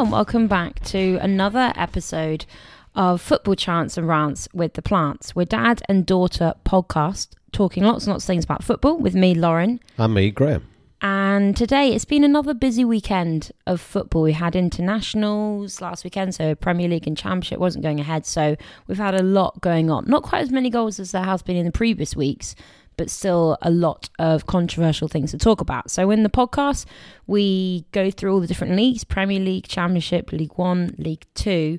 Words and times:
Hello 0.00 0.06
and 0.06 0.12
welcome 0.12 0.46
back 0.46 0.80
to 0.80 1.18
another 1.20 1.74
episode 1.76 2.46
of 2.94 3.20
Football 3.20 3.54
Chants 3.54 3.98
and 3.98 4.08
Rants 4.08 4.48
with 4.54 4.72
the 4.72 4.80
Plants. 4.80 5.36
We're 5.36 5.44
dad 5.44 5.82
and 5.90 6.06
daughter 6.06 6.54
podcast 6.64 7.32
talking 7.52 7.84
lots 7.84 8.06
and 8.06 8.12
lots 8.12 8.24
of 8.24 8.26
things 8.26 8.44
about 8.44 8.64
football 8.64 8.96
with 8.96 9.14
me, 9.14 9.34
Lauren. 9.34 9.78
And 9.98 10.14
me, 10.14 10.30
Graham. 10.30 10.66
And 11.02 11.54
today 11.54 11.92
it's 11.92 12.06
been 12.06 12.24
another 12.24 12.54
busy 12.54 12.82
weekend 12.82 13.52
of 13.66 13.78
football. 13.78 14.22
We 14.22 14.32
had 14.32 14.56
internationals 14.56 15.82
last 15.82 16.02
weekend, 16.02 16.34
so 16.34 16.54
Premier 16.54 16.88
League 16.88 17.06
and 17.06 17.14
Championship 17.14 17.58
wasn't 17.58 17.84
going 17.84 18.00
ahead. 18.00 18.24
So 18.24 18.56
we've 18.86 18.96
had 18.96 19.14
a 19.14 19.22
lot 19.22 19.60
going 19.60 19.90
on. 19.90 20.06
Not 20.06 20.22
quite 20.22 20.40
as 20.40 20.50
many 20.50 20.70
goals 20.70 20.98
as 20.98 21.12
there 21.12 21.24
has 21.24 21.42
been 21.42 21.56
in 21.56 21.66
the 21.66 21.72
previous 21.72 22.16
weeks, 22.16 22.54
but 23.00 23.08
still 23.08 23.56
a 23.62 23.70
lot 23.70 24.10
of 24.18 24.44
controversial 24.44 25.08
things 25.08 25.30
to 25.30 25.38
talk 25.38 25.62
about. 25.62 25.90
So 25.90 26.10
in 26.10 26.22
the 26.22 26.28
podcast, 26.28 26.84
we 27.26 27.86
go 27.92 28.10
through 28.10 28.34
all 28.34 28.40
the 28.40 28.46
different 28.46 28.76
leagues 28.76 29.04
Premier 29.04 29.40
League, 29.40 29.66
Championship, 29.66 30.30
League 30.32 30.52
One, 30.56 30.94
League 30.98 31.24
Two, 31.34 31.78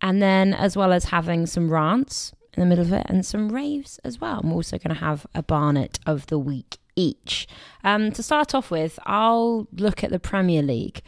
and 0.00 0.20
then 0.20 0.52
as 0.52 0.76
well 0.76 0.92
as 0.92 1.04
having 1.04 1.46
some 1.46 1.70
rants 1.70 2.32
in 2.54 2.62
the 2.62 2.66
middle 2.66 2.84
of 2.84 2.92
it 2.92 3.06
and 3.08 3.24
some 3.24 3.50
raves 3.50 4.00
as 4.02 4.20
well. 4.20 4.40
I'm 4.42 4.50
also 4.50 4.76
going 4.76 4.92
to 4.92 5.00
have 5.00 5.24
a 5.36 5.42
Barnet 5.44 6.00
of 6.04 6.26
the 6.26 6.38
week 6.40 6.78
each. 6.96 7.46
Um, 7.84 8.10
to 8.10 8.20
start 8.20 8.52
off 8.52 8.68
with, 8.68 8.98
I'll 9.06 9.68
look 9.70 10.02
at 10.02 10.10
the 10.10 10.18
Premier 10.18 10.62
League. 10.62 11.00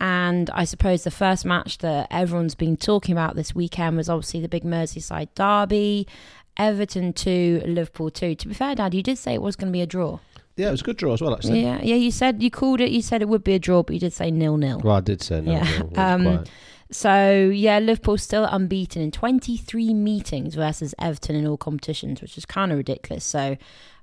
And 0.00 0.48
I 0.50 0.64
suppose 0.64 1.02
the 1.02 1.10
first 1.10 1.44
match 1.44 1.78
that 1.78 2.06
everyone's 2.10 2.54
been 2.54 2.76
talking 2.76 3.12
about 3.12 3.34
this 3.34 3.54
weekend 3.54 3.96
was 3.96 4.08
obviously 4.08 4.40
the 4.40 4.48
big 4.48 4.64
Merseyside 4.64 5.30
derby. 5.34 6.06
Everton 6.58 7.12
2, 7.12 7.62
Liverpool 7.66 8.10
2. 8.10 8.34
To 8.34 8.48
be 8.48 8.54
fair, 8.54 8.74
Dad, 8.74 8.94
you 8.94 9.02
did 9.02 9.18
say 9.18 9.34
it 9.34 9.42
was 9.42 9.56
going 9.56 9.72
to 9.72 9.76
be 9.76 9.82
a 9.82 9.86
draw. 9.86 10.18
Yeah, 10.56 10.68
it 10.68 10.70
was 10.72 10.80
a 10.80 10.84
good 10.84 10.96
draw 10.96 11.12
as 11.12 11.22
well, 11.22 11.34
actually. 11.34 11.62
Yeah, 11.62 11.80
yeah, 11.82 11.94
you 11.94 12.10
said 12.10 12.42
you 12.42 12.50
called 12.50 12.80
it, 12.80 12.90
you 12.90 13.00
said 13.00 13.22
it 13.22 13.28
would 13.28 13.44
be 13.44 13.54
a 13.54 13.60
draw, 13.60 13.84
but 13.84 13.94
you 13.94 14.00
did 14.00 14.12
say 14.12 14.30
nil 14.32 14.56
nil. 14.56 14.80
Well, 14.82 14.96
I 14.96 15.00
did 15.00 15.22
say 15.22 15.40
no. 15.40 15.52
Yeah. 15.52 15.82
no, 15.92 16.02
Um. 16.02 16.44
So, 16.90 17.50
yeah, 17.52 17.78
Liverpool 17.80 18.16
still 18.16 18.44
unbeaten 18.44 19.02
in 19.02 19.10
23 19.10 19.92
meetings 19.92 20.54
versus 20.54 20.94
Everton 20.98 21.36
in 21.36 21.46
all 21.46 21.58
competitions, 21.58 22.22
which 22.22 22.38
is 22.38 22.46
kind 22.46 22.72
of 22.72 22.78
ridiculous. 22.78 23.24
So, 23.24 23.58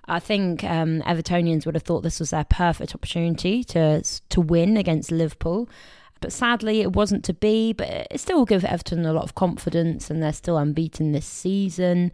I 0.08 0.20
think 0.20 0.64
um, 0.64 1.02
Evertonians 1.02 1.66
would 1.66 1.74
have 1.74 1.82
thought 1.84 2.02
this 2.02 2.20
was 2.20 2.30
their 2.30 2.44
perfect 2.44 2.94
opportunity 2.94 3.64
to 3.66 4.04
to 4.30 4.40
win 4.42 4.78
against 4.78 5.12
Liverpool. 5.12 5.68
But 6.26 6.34
sadly, 6.34 6.82
it 6.82 6.94
wasn't 6.94 7.24
to 7.26 7.36
be. 7.36 7.72
But 7.72 8.08
it 8.10 8.20
still 8.20 8.40
will 8.40 8.46
give 8.46 8.66
Everton 8.66 9.06
a 9.06 9.14
lot 9.14 9.26
of 9.26 9.36
confidence, 9.36 10.10
and 10.10 10.24
they're 10.24 10.34
still 10.34 10.58
unbeaten 10.58 11.12
this 11.12 11.28
season. 11.28 12.12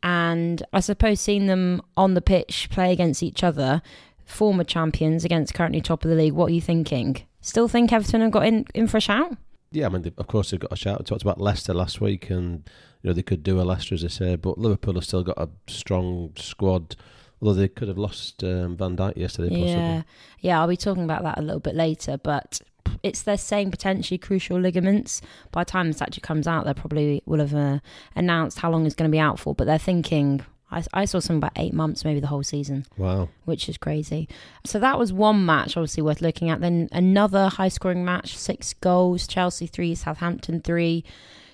And 0.00 0.62
I 0.72 0.78
suppose 0.78 1.18
seeing 1.18 1.48
them 1.48 1.82
on 1.96 2.14
the 2.14 2.20
pitch 2.20 2.68
play 2.70 2.92
against 2.92 3.20
each 3.20 3.42
other, 3.42 3.82
former 4.24 4.62
champions 4.62 5.24
against 5.24 5.54
currently 5.54 5.80
top 5.80 6.04
of 6.04 6.10
the 6.10 6.16
league, 6.16 6.34
what 6.34 6.52
are 6.52 6.54
you 6.54 6.60
thinking? 6.60 7.16
Still 7.40 7.66
think 7.66 7.92
Everton 7.92 8.20
have 8.20 8.30
got 8.30 8.46
in, 8.46 8.64
in 8.76 8.86
for 8.86 8.98
a 8.98 9.00
shout? 9.00 9.36
Yeah, 9.72 9.86
I 9.86 9.88
mean, 9.88 10.02
they, 10.02 10.12
of 10.16 10.28
course, 10.28 10.52
they've 10.52 10.60
got 10.60 10.70
a 10.70 10.76
shout. 10.76 11.00
We 11.00 11.04
talked 11.04 11.22
about 11.22 11.40
Leicester 11.40 11.74
last 11.74 12.00
week, 12.00 12.30
and 12.30 12.62
you 13.02 13.10
know 13.10 13.12
they 13.12 13.22
could 13.22 13.42
do 13.42 13.60
a 13.60 13.62
Leicester, 13.62 13.96
as 13.96 14.04
I 14.04 14.08
say, 14.08 14.36
but 14.36 14.56
Liverpool 14.56 14.94
have 14.94 15.04
still 15.04 15.24
got 15.24 15.36
a 15.36 15.48
strong 15.66 16.30
squad. 16.36 16.94
Although 17.42 17.54
they 17.54 17.68
could 17.68 17.88
have 17.88 17.98
lost 17.98 18.44
um, 18.44 18.76
Van 18.76 18.96
Dijk 18.96 19.16
yesterday, 19.16 19.48
possibly. 19.48 19.72
Yeah, 19.72 20.02
yeah. 20.42 20.60
I'll 20.60 20.68
be 20.68 20.76
talking 20.76 21.02
about 21.02 21.24
that 21.24 21.38
a 21.38 21.42
little 21.42 21.60
bit 21.60 21.74
later, 21.74 22.18
but 22.22 22.60
it's 23.02 23.22
they're 23.22 23.36
saying 23.36 23.70
potentially 23.70 24.18
crucial 24.18 24.58
ligaments. 24.58 25.20
By 25.52 25.62
the 25.64 25.70
time 25.70 25.88
this 25.88 26.02
actually 26.02 26.22
comes 26.22 26.46
out, 26.46 26.64
they 26.64 26.74
probably 26.74 27.22
will 27.26 27.40
have 27.40 27.54
uh, 27.54 27.78
announced 28.16 28.58
how 28.60 28.70
long 28.70 28.86
it's 28.86 28.94
going 28.94 29.10
to 29.10 29.14
be 29.14 29.18
out 29.20 29.38
for. 29.38 29.54
But 29.54 29.66
they're 29.66 29.78
thinking. 29.78 30.44
I, 30.70 30.84
I 30.92 31.04
saw 31.06 31.18
something 31.18 31.38
about 31.38 31.52
eight 31.56 31.72
months, 31.72 32.04
maybe 32.04 32.20
the 32.20 32.26
whole 32.26 32.42
season, 32.42 32.84
Wow. 32.98 33.30
which 33.46 33.70
is 33.70 33.78
crazy. 33.78 34.28
So 34.66 34.78
that 34.80 34.98
was 34.98 35.14
one 35.14 35.46
match, 35.46 35.78
obviously 35.78 36.02
worth 36.02 36.20
looking 36.20 36.50
at. 36.50 36.60
Then 36.60 36.90
another 36.92 37.48
high-scoring 37.48 38.04
match, 38.04 38.36
six 38.36 38.74
goals: 38.74 39.26
Chelsea 39.26 39.66
three, 39.66 39.94
Southampton 39.94 40.60
three. 40.60 41.04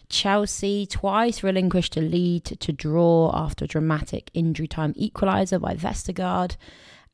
Chelsea 0.09 0.85
twice 0.87 1.43
relinquished 1.43 1.97
a 1.97 2.01
lead 2.01 2.45
to 2.45 2.73
draw 2.73 3.31
after 3.35 3.65
a 3.65 3.69
dramatic 3.69 4.31
injury 4.35 4.67
time 4.67 4.93
equaliser 4.95 5.61
by 5.61 5.75
Vestergaard. 5.75 6.57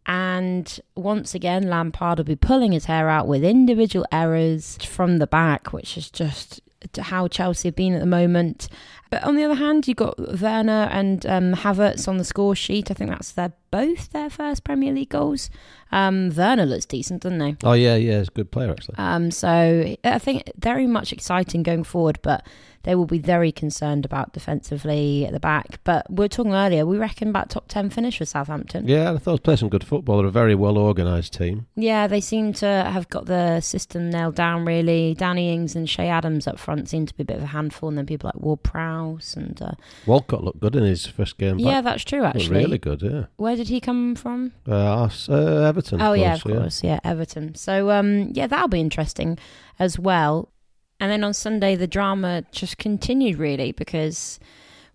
And 0.06 0.80
once 0.96 1.34
again, 1.34 1.68
Lampard 1.68 2.18
will 2.18 2.24
be 2.24 2.36
pulling 2.36 2.72
his 2.72 2.86
hair 2.86 3.08
out 3.08 3.28
with 3.28 3.44
individual 3.44 4.06
errors 4.10 4.76
from 4.84 5.18
the 5.18 5.26
back, 5.26 5.72
which 5.72 5.96
is 5.96 6.10
just 6.10 6.60
how 6.98 7.28
Chelsea 7.28 7.68
have 7.68 7.76
been 7.76 7.92
at 7.92 8.00
the 8.00 8.06
moment. 8.06 8.68
But 9.10 9.22
on 9.24 9.36
the 9.36 9.44
other 9.44 9.54
hand, 9.54 9.86
you've 9.86 9.96
got 9.96 10.18
Werner 10.40 10.88
and 10.90 11.26
um, 11.26 11.54
Havertz 11.54 12.08
on 12.08 12.16
the 12.16 12.24
score 12.24 12.54
sheet. 12.54 12.90
I 12.90 12.94
think 12.94 13.10
that's 13.10 13.32
their 13.32 13.52
both 13.70 14.10
their 14.10 14.30
first 14.30 14.64
Premier 14.64 14.92
League 14.92 15.10
goals. 15.10 15.50
Um, 15.92 16.30
Werner 16.34 16.66
looks 16.66 16.86
decent, 16.86 17.22
doesn't 17.22 17.40
he? 17.40 17.56
Oh 17.64 17.72
yeah, 17.72 17.96
yeah, 17.96 18.18
he's 18.18 18.28
a 18.28 18.32
good 18.32 18.50
player 18.50 18.70
actually. 18.70 18.94
Um, 18.98 19.30
so 19.30 19.96
I 20.04 20.18
think 20.18 20.50
very 20.56 20.86
much 20.86 21.12
exciting 21.12 21.62
going 21.62 21.84
forward, 21.84 22.18
but 22.22 22.46
they 22.82 22.94
will 22.94 23.06
be 23.06 23.18
very 23.18 23.52
concerned 23.52 24.04
about 24.04 24.32
defensively 24.32 25.26
at 25.26 25.32
the 25.32 25.40
back. 25.40 25.80
But 25.84 26.10
we 26.10 26.24
were 26.24 26.28
talking 26.28 26.54
earlier, 26.54 26.86
we 26.86 26.98
reckon 26.98 27.28
about 27.28 27.50
top 27.50 27.68
10 27.68 27.90
finish 27.90 28.20
with 28.20 28.28
Southampton. 28.28 28.88
Yeah, 28.88 29.12
I 29.12 29.18
thought 29.18 29.40
they 29.40 29.44
played 29.44 29.58
some 29.58 29.68
good 29.68 29.84
football. 29.84 30.18
They're 30.18 30.26
a 30.26 30.30
very 30.30 30.54
well 30.54 30.78
organised 30.78 31.34
team. 31.34 31.66
Yeah, 31.76 32.06
they 32.06 32.20
seem 32.20 32.52
to 32.54 32.66
have 32.66 33.08
got 33.10 33.26
the 33.26 33.60
system 33.60 34.10
nailed 34.10 34.34
down 34.34 34.64
really. 34.64 35.14
Danny 35.14 35.52
Ings 35.52 35.76
and 35.76 35.86
Che 35.86 36.08
Adams 36.08 36.46
up 36.46 36.58
front 36.58 36.88
seem 36.88 37.06
to 37.06 37.14
be 37.14 37.22
a 37.22 37.26
bit 37.26 37.36
of 37.36 37.42
a 37.42 37.46
handful, 37.46 37.88
and 37.88 37.98
then 37.98 38.06
people 38.06 38.30
like 38.32 38.42
Ward 38.42 38.62
Prowse 38.62 39.36
and 39.36 39.60
uh, 39.60 39.72
Walcott 40.06 40.42
looked 40.44 40.60
good 40.60 40.76
in 40.76 40.84
his 40.84 41.06
first 41.06 41.36
game 41.38 41.56
back. 41.58 41.66
yeah, 41.66 41.80
that's 41.80 42.04
true 42.04 42.24
actually. 42.24 42.56
really 42.56 42.78
good. 42.78 43.02
Yeah. 43.02 43.26
Where 43.36 43.56
did 43.56 43.68
he 43.68 43.80
come 43.80 44.14
from? 44.14 44.52
Uh, 44.66 45.08
uh, 45.28 45.34
Everton. 45.68 46.00
Oh 46.00 46.12
yeah, 46.14 46.34
of 46.34 46.42
course, 46.42 46.54
course, 46.56 46.84
yeah, 46.84 47.00
Everton. 47.04 47.54
So 47.54 47.90
um, 47.90 48.30
yeah, 48.32 48.46
that'll 48.46 48.68
be 48.68 48.80
interesting 48.80 49.38
as 49.78 49.98
well. 49.98 50.50
And 51.00 51.10
then 51.10 51.24
on 51.24 51.32
Sunday, 51.32 51.74
the 51.74 51.86
drama 51.86 52.44
just 52.52 52.76
continued 52.78 53.38
really 53.38 53.72
because 53.72 54.38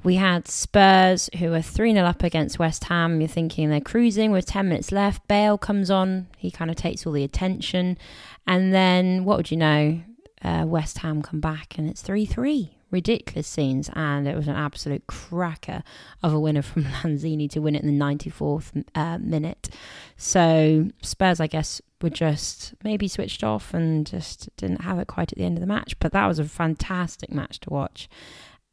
we 0.03 0.15
had 0.15 0.47
Spurs 0.47 1.31
who 1.39 1.49
were 1.49 1.63
3 1.63 1.93
0 1.93 2.05
up 2.05 2.21
against 2.21 2.59
West 2.59 2.85
Ham. 2.85 3.19
You're 3.19 3.27
thinking 3.27 3.69
they're 3.69 3.81
cruising 3.81 4.31
with 4.31 4.45
10 4.45 4.69
minutes 4.69 4.91
left. 4.91 5.27
Bale 5.27 5.57
comes 5.57 5.89
on, 5.89 6.27
he 6.37 6.51
kind 6.51 6.69
of 6.69 6.77
takes 6.77 7.05
all 7.05 7.11
the 7.11 7.23
attention. 7.23 7.97
And 8.45 8.71
then, 8.71 9.25
what 9.25 9.37
would 9.37 9.51
you 9.51 9.57
know? 9.57 10.01
Uh, 10.43 10.63
West 10.67 10.99
Ham 10.99 11.23
come 11.23 11.39
back 11.39 11.75
and 11.79 11.89
it's 11.89 12.03
3 12.03 12.25
3. 12.25 12.71
Ridiculous 12.91 13.47
scenes, 13.47 13.89
and 13.93 14.27
it 14.27 14.35
was 14.35 14.47
an 14.47 14.55
absolute 14.55 15.07
cracker 15.07 15.81
of 16.21 16.33
a 16.33 16.39
winner 16.39 16.61
from 16.61 16.83
Lanzini 17.03 17.49
to 17.49 17.59
win 17.59 17.75
it 17.75 17.83
in 17.83 17.97
the 17.97 18.05
94th 18.05 18.85
uh, 18.93 19.17
minute. 19.17 19.69
So 20.17 20.89
Spurs, 21.01 21.39
I 21.39 21.47
guess, 21.47 21.81
were 22.05 22.09
just 22.11 22.75
maybe 22.83 23.07
switched 23.07 23.43
off 23.43 23.73
and 23.73 24.05
just 24.05 24.55
didn't 24.57 24.81
have 24.81 24.99
it 24.99 25.07
quite 25.07 25.31
at 25.31 25.37
the 25.37 25.43
end 25.43 25.57
of 25.57 25.61
the 25.61 25.67
match. 25.67 25.99
But 25.99 26.11
that 26.13 26.27
was 26.27 26.39
a 26.39 26.45
fantastic 26.45 27.31
match 27.31 27.59
to 27.61 27.69
watch. 27.71 28.07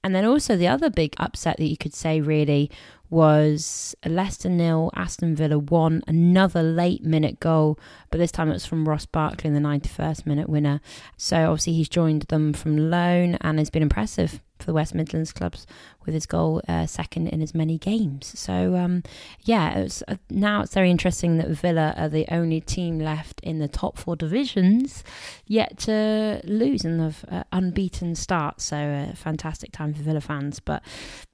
And 0.04 0.15
then 0.15 0.25
also 0.25 0.56
the 0.56 0.69
other 0.69 0.91
big 0.91 1.15
upset 1.19 1.56
that 1.56 1.66
you 1.66 1.76
could 1.76 1.94
say 1.94 2.20
really 2.20 2.70
was 3.09 3.94
Leicester 4.04 4.48
nil, 4.48 4.91
Aston 4.94 5.34
Villa 5.34 5.59
one, 5.59 6.03
another 6.06 6.62
late 6.62 7.04
minute 7.04 7.41
goal, 7.41 7.78
but 8.10 8.19
this 8.19 8.32
time 8.32 8.50
it 8.50 8.54
was 8.54 8.66
from 8.66 8.88
Ross 8.88 9.06
Barkley 9.06 9.49
in 9.49 9.54
the 9.54 9.60
91st 9.60 10.26
minute 10.26 10.49
winner. 10.49 10.81
So 11.16 11.50
obviously 11.50 11.75
he's 11.75 11.88
joined 11.88 12.22
them 12.22 12.53
from 12.53 12.91
loan 12.91 13.37
and 13.41 13.59
has 13.59 13.70
been 13.70 13.82
impressive 13.82 14.43
for 14.62 14.67
the 14.67 14.75
West 14.75 14.95
Midlands 14.95 15.33
clubs 15.33 15.67
with 16.06 16.15
his 16.15 16.27
goal 16.27 16.62
uh, 16.69 16.87
second 16.87 17.28
in 17.28 17.43
as 17.43 17.55
many 17.55 17.78
games. 17.78 18.39
So 18.39 18.77
um, 18.77 19.03
yeah, 19.43 19.87
uh, 20.09 20.17
now 20.31 20.62
it's 20.62 20.75
very 20.75 20.91
interesting 20.91 21.37
that 21.39 21.49
Villa 21.49 21.95
are 21.97 22.09
the 22.09 22.27
only 22.31 22.61
team 22.61 22.99
left 22.99 23.41
in 23.41 23.59
the 23.59 23.69
top 23.69 23.99
four 23.99 24.17
divisions 24.17 25.05
yet 25.47 25.79
to 25.79 26.41
lose 26.44 26.85
in 26.85 26.99
the 26.99 27.14
uh, 27.29 27.43
unbeaten 27.53 28.14
start. 28.14 28.61
So 28.61 28.76
a 28.76 29.17
fantastic 29.17 29.73
time 29.73 29.93
for 29.94 30.03
Villa 30.03 30.20
fans. 30.20 30.61
But 30.61 30.82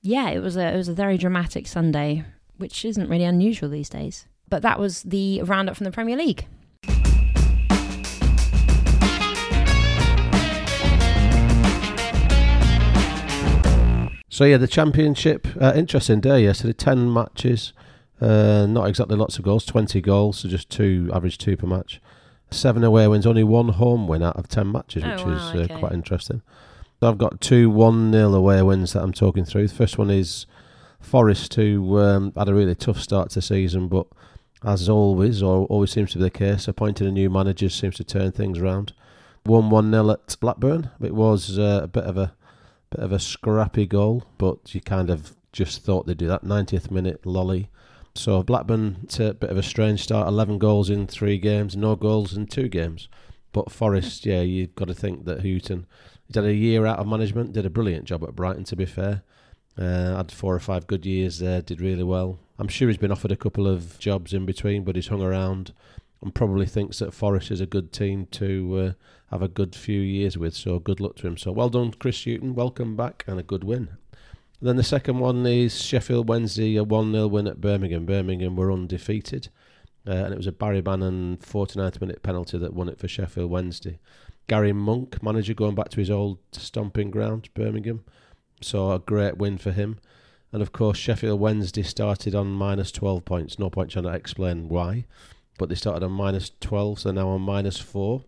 yeah, 0.03 0.31
it 0.31 0.41
was 0.41 0.57
a 0.57 0.73
it 0.73 0.77
was 0.77 0.89
a 0.89 0.95
very 0.95 1.19
dramatic 1.19 1.67
Sunday, 1.67 2.25
which 2.57 2.85
isn't 2.85 3.09
really 3.09 3.25
unusual 3.25 3.69
these 3.69 3.89
days. 3.89 4.27
But 4.49 4.63
that 4.63 4.79
was 4.79 5.03
the 5.03 5.43
roundup 5.43 5.77
from 5.77 5.85
the 5.85 5.93
Premier 5.93 6.17
League. 6.17 6.47
So 14.29 14.45
yeah, 14.45 14.59
the 14.59 14.69
championship, 14.69 15.49
uh, 15.61 15.73
interesting 15.75 16.21
day 16.21 16.43
yesterday. 16.45 16.75
Ten 16.75 17.13
matches, 17.13 17.73
uh, 18.21 18.67
not 18.67 18.89
exactly 18.89 19.17
lots 19.17 19.39
of 19.39 19.45
goals. 19.45 19.65
Twenty 19.65 20.01
goals, 20.01 20.39
so 20.41 20.49
just 20.49 20.69
two 20.71 21.11
average 21.15 21.39
two 21.39 21.57
per 21.57 21.67
match. 21.67 22.01
Seven 22.51 22.85
away 22.85 23.07
wins, 23.09 23.27
only 23.27 23.45
one 23.45 23.71
home 23.71 24.07
win 24.09 24.23
out 24.23 24.37
of 24.37 24.49
ten 24.49 24.71
matches, 24.71 25.03
Oh, 25.05 25.11
which 25.11 25.25
wow, 25.25 25.33
is 25.35 25.43
uh, 25.55 25.59
okay. 25.65 25.79
quite 25.79 25.93
interesting. 25.93 26.43
So 27.01 27.09
I've 27.09 27.19
got 27.19 27.41
two 27.41 27.71
one 27.71 28.13
0 28.13 28.35
away 28.35 28.61
wins 28.63 28.93
that 28.93 29.03
I'm 29.03 29.13
talking 29.13 29.45
through. 29.45 29.69
The 29.69 29.75
first 29.75 29.99
one 29.99 30.11
is 30.11 30.47
Forest, 31.01 31.55
who 31.55 31.99
um, 31.99 32.33
had 32.37 32.49
a 32.49 32.55
really 32.55 32.75
tough 32.75 33.01
start 33.01 33.31
to 33.31 33.35
the 33.37 33.43
season, 33.43 33.87
but 33.89 34.07
as 34.65 34.89
always, 34.89 35.43
or 35.43 35.65
always 35.67 35.93
seems 35.93 36.11
to 36.13 36.19
be 36.19 36.25
the 36.25 36.31
case, 36.31 36.67
appointing 36.67 37.07
a 37.07 37.13
new 37.13 37.31
manager 37.31 37.69
seems 37.69 37.97
to 37.97 38.05
turn 38.05 38.33
things 38.33 38.59
around. 38.59 38.93
One 39.45 39.71
one 39.71 39.91
0 39.93 40.11
at 40.11 40.37
Blackburn. 40.41 40.91
It 41.01 41.15
was 41.15 41.59
uh, 41.59 41.81
a 41.85 41.87
bit 41.87 42.05
of 42.05 42.19
a 42.19 42.35
bit 42.91 43.05
of 43.05 43.13
a 43.13 43.19
scrappy 43.19 43.87
goal, 43.87 44.25
but 44.39 44.75
you 44.75 44.81
kind 44.81 45.11
of 45.11 45.37
just 45.53 45.83
thought 45.83 46.07
they'd 46.07 46.19
do 46.19 46.29
that. 46.29 46.45
90th 46.45 46.91
minute 46.91 47.25
lolly. 47.25 47.69
So 48.15 48.43
Blackburn 48.43 49.07
to 49.11 49.31
a 49.31 49.35
bit 49.35 49.51
of 49.51 49.57
a 49.57 49.63
strange 49.63 50.03
start. 50.03 50.29
11 50.29 50.59
goals 50.59 50.91
in 50.91 51.07
three 51.07 51.39
games, 51.39 51.77
no 51.77 51.97
goals 51.97 52.37
in 52.37 52.47
two 52.47 52.69
games. 52.69 53.09
But 53.53 53.71
Forest, 53.71 54.27
yeah, 54.27 54.43
you've 54.43 54.75
got 54.75 54.89
to 54.89 54.95
think 54.95 55.25
that 55.25 55.43
Hughton, 55.43 55.87
he's 56.27 56.37
had 56.37 56.45
a 56.45 56.55
year 56.55 56.85
out 56.85 56.99
of 56.99 57.07
management, 57.07 57.53
did 57.53 57.65
a 57.65 57.71
brilliant 57.71 58.05
job 58.05 58.23
at 58.25 58.37
Brighton, 58.37 58.65
to 58.65 58.77
be 58.77 58.87
fair. 58.87 59.23
Uh, 59.79 60.17
had 60.17 60.33
four 60.33 60.55
or 60.55 60.61
five 60.61 60.87
good 60.87 61.07
years 61.07 61.39
there, 61.39 61.63
did 61.63 61.81
really 61.81 62.03
well. 62.03 62.39
I'm 62.59 62.69
sure 62.69 62.89
he's 62.89 62.97
been 62.97 63.13
offered 63.13 63.31
a 63.31 63.37
couple 63.37 63.69
of 63.69 63.99
jobs 63.99 64.35
in 64.35 64.45
between, 64.45 64.83
but 64.83 64.97
he's 64.97 65.07
hung 65.07 65.23
around 65.23 65.73
and 66.21 66.35
probably 66.35 66.67
thinks 66.67 66.99
that 66.99 67.15
Forest 67.15 67.51
is 67.53 67.61
a 67.61 67.67
good 67.67 67.93
team 67.93 68.27
to 68.33 68.77
uh, 68.79 68.93
have 69.31 69.43
a 69.43 69.49
good 69.49 69.75
few 69.75 70.01
years 70.01 70.37
with. 70.39 70.55
So 70.55 70.79
good 70.79 71.01
luck 71.01 71.17
to 71.17 71.27
him. 71.27 71.37
So 71.37 71.53
well 71.53 71.69
done, 71.69 71.93
Chris 71.93 72.25
Hughton. 72.25 72.55
Welcome 72.55 72.97
back 72.97 73.25
and 73.27 73.39
a 73.39 73.43
good 73.43 73.65
win. 73.65 73.91
Then 74.61 74.77
the 74.77 74.83
second 74.83 75.21
one 75.21 75.47
is 75.47 75.81
Sheffield 75.81 76.29
Wednesday, 76.29 76.77
a 76.77 76.83
1 76.83 77.13
0 77.13 77.29
win 77.29 77.47
at 77.47 77.61
Birmingham. 77.61 78.07
Birmingham 78.07 78.57
were 78.57 78.73
undefeated. 78.73 79.49
Uh, 80.07 80.13
and 80.13 80.33
it 80.33 80.37
was 80.37 80.47
a 80.47 80.53
Barry 80.53 80.81
Bannan 80.81 81.37
49th 81.39 82.01
minute 82.01 82.23
penalty 82.23 82.59
that 82.59 82.75
won 82.75 82.89
it 82.89 82.99
for 82.99 83.07
Sheffield 83.07 83.51
Wednesday. 83.51 83.99
Gary 84.49 84.73
Monk, 84.73 85.23
manager, 85.23 85.53
going 85.53 85.75
back 85.75 85.91
to 85.91 86.01
his 86.01 86.11
old 86.11 86.39
stomping 86.53 87.11
ground, 87.11 87.51
Birmingham. 87.53 88.05
So 88.63 88.91
a 88.91 88.99
great 88.99 89.37
win 89.37 89.59
for 89.59 89.71
him. 89.71 89.99
And 90.51 90.63
of 90.63 90.73
course, 90.73 90.97
Sheffield 90.97 91.39
Wednesday 91.39 91.83
started 91.83 92.35
on 92.35 92.49
minus 92.49 92.91
12 92.91 93.25
points. 93.27 93.59
No 93.59 93.69
point 93.69 93.91
trying 93.91 94.05
to 94.05 94.15
explain 94.15 94.69
why. 94.69 95.05
But 95.59 95.69
they 95.69 95.75
started 95.75 96.05
on 96.05 96.13
minus 96.13 96.51
12, 96.61 97.01
so 97.01 97.11
now 97.11 97.29
on 97.29 97.43
minus 97.43 97.79
4. 97.79 98.25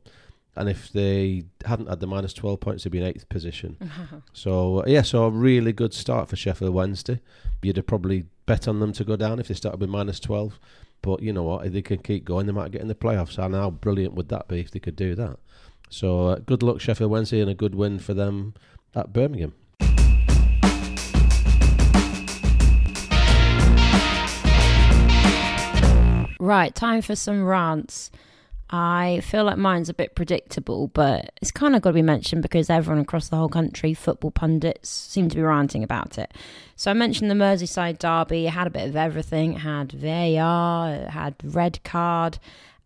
And 0.61 0.69
if 0.69 0.93
they 0.93 1.45
hadn't 1.65 1.89
had 1.89 2.01
the 2.01 2.07
minus 2.07 2.35
12 2.35 2.61
points, 2.61 2.85
they'd 2.85 2.91
be 2.91 2.99
in 2.99 3.05
eighth 3.05 3.31
position. 3.31 3.79
so, 4.35 4.81
uh, 4.81 4.85
yeah, 4.87 5.01
so 5.01 5.25
a 5.25 5.31
really 5.31 5.73
good 5.73 5.95
start 5.95 6.29
for 6.29 6.37
Sheffield 6.37 6.75
Wednesday. 6.75 7.23
You'd 7.63 7.79
have 7.79 7.87
probably 7.87 8.27
bet 8.45 8.69
on 8.69 8.79
them 8.79 8.93
to 8.93 9.03
go 9.03 9.17
down 9.17 9.41
if 9.41 9.49
they 9.49 9.55
started 9.55 9.81
with 9.81 9.89
minus 9.89 10.21
12. 10.21 10.61
But 11.01 11.23
you 11.23 11.33
know 11.33 11.45
what? 11.45 11.65
If 11.65 11.73
they 11.73 11.81
can 11.81 11.97
keep 11.97 12.27
going, 12.27 12.45
they 12.45 12.53
might 12.53 12.73
get 12.73 12.83
in 12.83 12.89
the 12.89 12.95
playoffs. 12.95 13.43
And 13.43 13.55
how 13.55 13.71
brilliant 13.71 14.13
would 14.13 14.29
that 14.29 14.49
be 14.49 14.61
if 14.61 14.71
they 14.71 14.81
could 14.81 14.97
do 14.97 15.15
that? 15.15 15.39
So 15.89 16.27
uh, 16.27 16.37
good 16.41 16.63
luck, 16.63 16.79
Sheffield 16.79 17.11
Wednesday, 17.11 17.41
and 17.41 17.51
a 17.51 17.55
good 17.55 17.75
win 17.75 17.99
for 17.99 18.13
them 18.13 18.53
at 18.95 19.15
Birmingham. 19.15 19.55
Right, 26.39 26.75
time 26.75 27.01
for 27.01 27.17
some 27.17 27.47
rants. 27.47 28.11
I 28.73 29.21
feel 29.25 29.45
like 29.45 29.59
mine's 29.59 29.89
a 29.89 29.95
bit 29.95 30.15
predictable, 30.15 30.89
but 30.89 31.33
it's 31.43 31.51
kind 31.51 31.75
of 31.75 31.83
got 31.83 31.91
to 31.91 31.95
be 31.95 32.03
mentioned 32.03 32.43
because 32.43 32.71
everyone 32.71 33.03
across 33.03 33.29
the 33.29 33.37
whole 33.37 33.49
country, 33.49 33.95
football 33.95 34.31
pundits, 34.31 34.89
seem 34.89 35.29
to 35.29 35.37
be 35.37 35.43
ranting 35.43 35.83
about 35.83 36.19
it. 36.19 36.33
So 36.77 36.89
I 36.91 36.95
mentioned 36.95 37.31
the 37.31 37.35
Merseyside 37.35 37.99
derby. 37.99 38.47
It 38.47 38.51
had 38.51 38.69
a 38.69 38.71
bit 38.71 38.89
of 38.89 38.95
everything. 38.95 39.55
It 39.55 39.59
had 39.59 39.91
VAR, 39.91 40.95
it 40.95 41.11
had 41.11 41.35
red 41.43 41.83
card, 41.83 42.39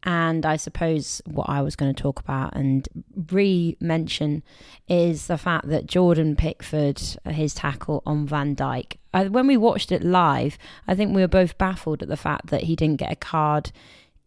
and 0.04 0.46
I 0.46 0.56
suppose 0.56 1.20
what 1.26 1.50
I 1.50 1.60
was 1.60 1.76
going 1.76 1.94
to 1.94 2.02
talk 2.02 2.18
about 2.18 2.56
and 2.56 2.88
re 3.30 3.76
mention 3.78 4.42
is 4.88 5.26
the 5.26 5.38
fact 5.38 5.68
that 5.68 5.86
Jordan 5.86 6.34
Pickford, 6.34 7.00
his 7.26 7.54
tackle 7.54 8.02
on 8.06 8.26
Van 8.26 8.56
uh, 8.60 9.24
when 9.26 9.46
we 9.46 9.56
watched 9.56 9.92
it 9.92 10.02
live, 10.02 10.58
I 10.88 10.94
think 10.94 11.14
we 11.14 11.22
were 11.22 11.28
both 11.28 11.56
baffled 11.56 12.02
at 12.02 12.08
the 12.08 12.16
fact 12.16 12.46
that 12.48 12.64
he 12.64 12.74
didn't 12.74 12.98
get 12.98 13.12
a 13.12 13.16
card 13.16 13.70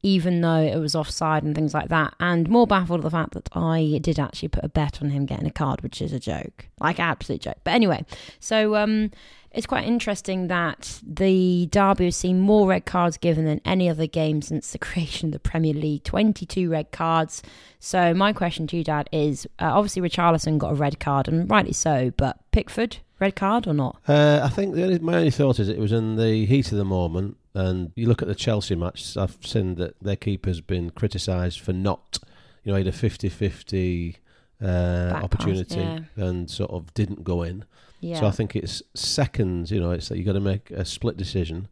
even 0.07 0.39
though 0.39 0.61
it 0.61 0.77
was 0.77 0.95
offside 0.95 1.43
and 1.43 1.53
things 1.53 1.73
like 1.73 1.89
that, 1.89 2.13
and 2.21 2.47
more 2.47 2.65
baffled 2.65 3.01
at 3.01 3.03
the 3.03 3.11
fact 3.11 3.33
that 3.33 3.49
I 3.51 3.99
did 4.01 4.17
actually 4.17 4.47
put 4.47 4.63
a 4.63 4.69
bet 4.69 5.01
on 5.01 5.09
him 5.09 5.25
getting 5.25 5.45
a 5.45 5.51
card, 5.51 5.81
which 5.81 6.01
is 6.01 6.13
a 6.13 6.19
joke, 6.19 6.69
like 6.79 6.97
absolute 6.97 7.41
joke. 7.41 7.57
But 7.65 7.73
anyway, 7.73 8.05
so 8.39 8.77
um, 8.77 9.11
it's 9.51 9.65
quite 9.65 9.85
interesting 9.85 10.47
that 10.47 11.01
the 11.05 11.67
derby 11.71 12.05
has 12.05 12.15
seen 12.15 12.39
more 12.39 12.69
red 12.69 12.85
cards 12.85 13.17
given 13.17 13.43
than 13.43 13.59
any 13.65 13.89
other 13.89 14.07
game 14.07 14.41
since 14.41 14.71
the 14.71 14.77
creation 14.87 15.27
of 15.27 15.33
the 15.33 15.39
Premier 15.39 15.73
League. 15.73 16.05
Twenty-two 16.05 16.69
red 16.69 16.91
cards. 16.91 17.43
So 17.79 18.13
my 18.13 18.31
question 18.31 18.65
to 18.67 18.77
you, 18.77 18.85
Dad, 18.85 19.09
is 19.11 19.45
uh, 19.59 19.71
obviously 19.73 20.01
Richarlison 20.01 20.57
got 20.57 20.71
a 20.71 20.75
red 20.75 21.01
card, 21.01 21.27
and 21.27 21.51
rightly 21.51 21.73
so, 21.73 22.13
but 22.15 22.39
Pickford 22.51 22.99
red 23.19 23.35
card 23.35 23.67
or 23.67 23.73
not? 23.73 23.97
Uh, 24.07 24.41
I 24.43 24.49
think 24.49 24.75
the 24.75 24.83
only, 24.83 24.99
my 24.99 25.15
only 25.15 25.31
thought 25.31 25.59
is 25.59 25.69
it 25.69 25.79
was 25.79 25.91
in 25.91 26.15
the 26.15 26.45
heat 26.45 26.71
of 26.71 26.77
the 26.77 26.85
moment 26.85 27.37
and 27.53 27.91
you 27.95 28.07
look 28.07 28.21
at 28.21 28.27
the 28.27 28.35
Chelsea 28.35 28.75
match, 28.75 29.17
I've 29.17 29.37
seen 29.41 29.75
that 29.75 29.95
their 29.99 30.15
keeper's 30.15 30.61
been 30.61 30.91
criticised 30.91 31.59
for 31.59 31.73
not, 31.73 32.19
you 32.63 32.71
know, 32.71 32.77
he 32.77 32.85
had 32.85 32.93
a 32.93 32.95
50 32.95 33.29
50 33.29 34.17
uh, 34.61 35.19
opportunity 35.23 35.75
pass, 35.75 36.01
yeah. 36.15 36.23
and 36.23 36.49
sort 36.49 36.71
of 36.71 36.93
didn't 36.93 37.23
go 37.23 37.41
in. 37.41 37.65
Yeah. 37.99 38.19
So 38.19 38.27
I 38.27 38.31
think 38.31 38.55
it's 38.55 38.83
seconds, 38.93 39.71
you 39.71 39.79
know, 39.79 39.91
it's 39.91 40.09
that 40.09 40.17
you've 40.17 40.27
got 40.27 40.33
to 40.33 40.39
make 40.39 40.69
a 40.69 40.85
split 40.85 41.17
decision. 41.17 41.67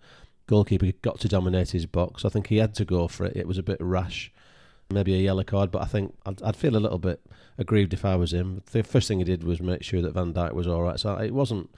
Goalkeeper 0.48 0.92
got 1.04 1.20
to 1.20 1.28
dominate 1.28 1.72
his 1.72 1.86
box. 1.86 2.26
I 2.26 2.30
think 2.30 2.48
he 2.48 2.58
had 2.58 2.74
to 2.76 2.86
go 2.86 3.08
for 3.08 3.26
it. 3.26 3.36
It 3.36 3.48
was 3.48 3.60
a 3.60 3.64
bit 3.64 3.78
rash. 3.80 4.32
Maybe 4.96 5.14
a 5.14 5.18
yellow 5.18 5.44
card, 5.44 5.72
but 5.72 5.82
I 5.82 5.86
think 5.86 6.16
I'd, 6.26 6.42
I'd 6.42 6.56
feel 6.56 6.78
a 6.78 6.80
little 6.80 6.98
bit 6.98 7.20
aggrieved 7.58 7.94
if 7.94 8.06
I 8.06 8.16
was 8.16 8.32
him. 8.34 8.64
The 8.72 8.82
first 8.82 9.10
thing 9.10 9.20
he 9.20 9.26
did 9.26 9.44
was 9.44 9.62
make 9.62 9.84
sure 9.84 10.02
that 10.02 10.14
Van 10.14 10.34
Dijk 10.34 10.54
was 10.54 10.68
all 10.68 10.82
right. 10.84 10.98
So 10.98 11.16
it 11.18 11.34
wasn't 11.34 11.70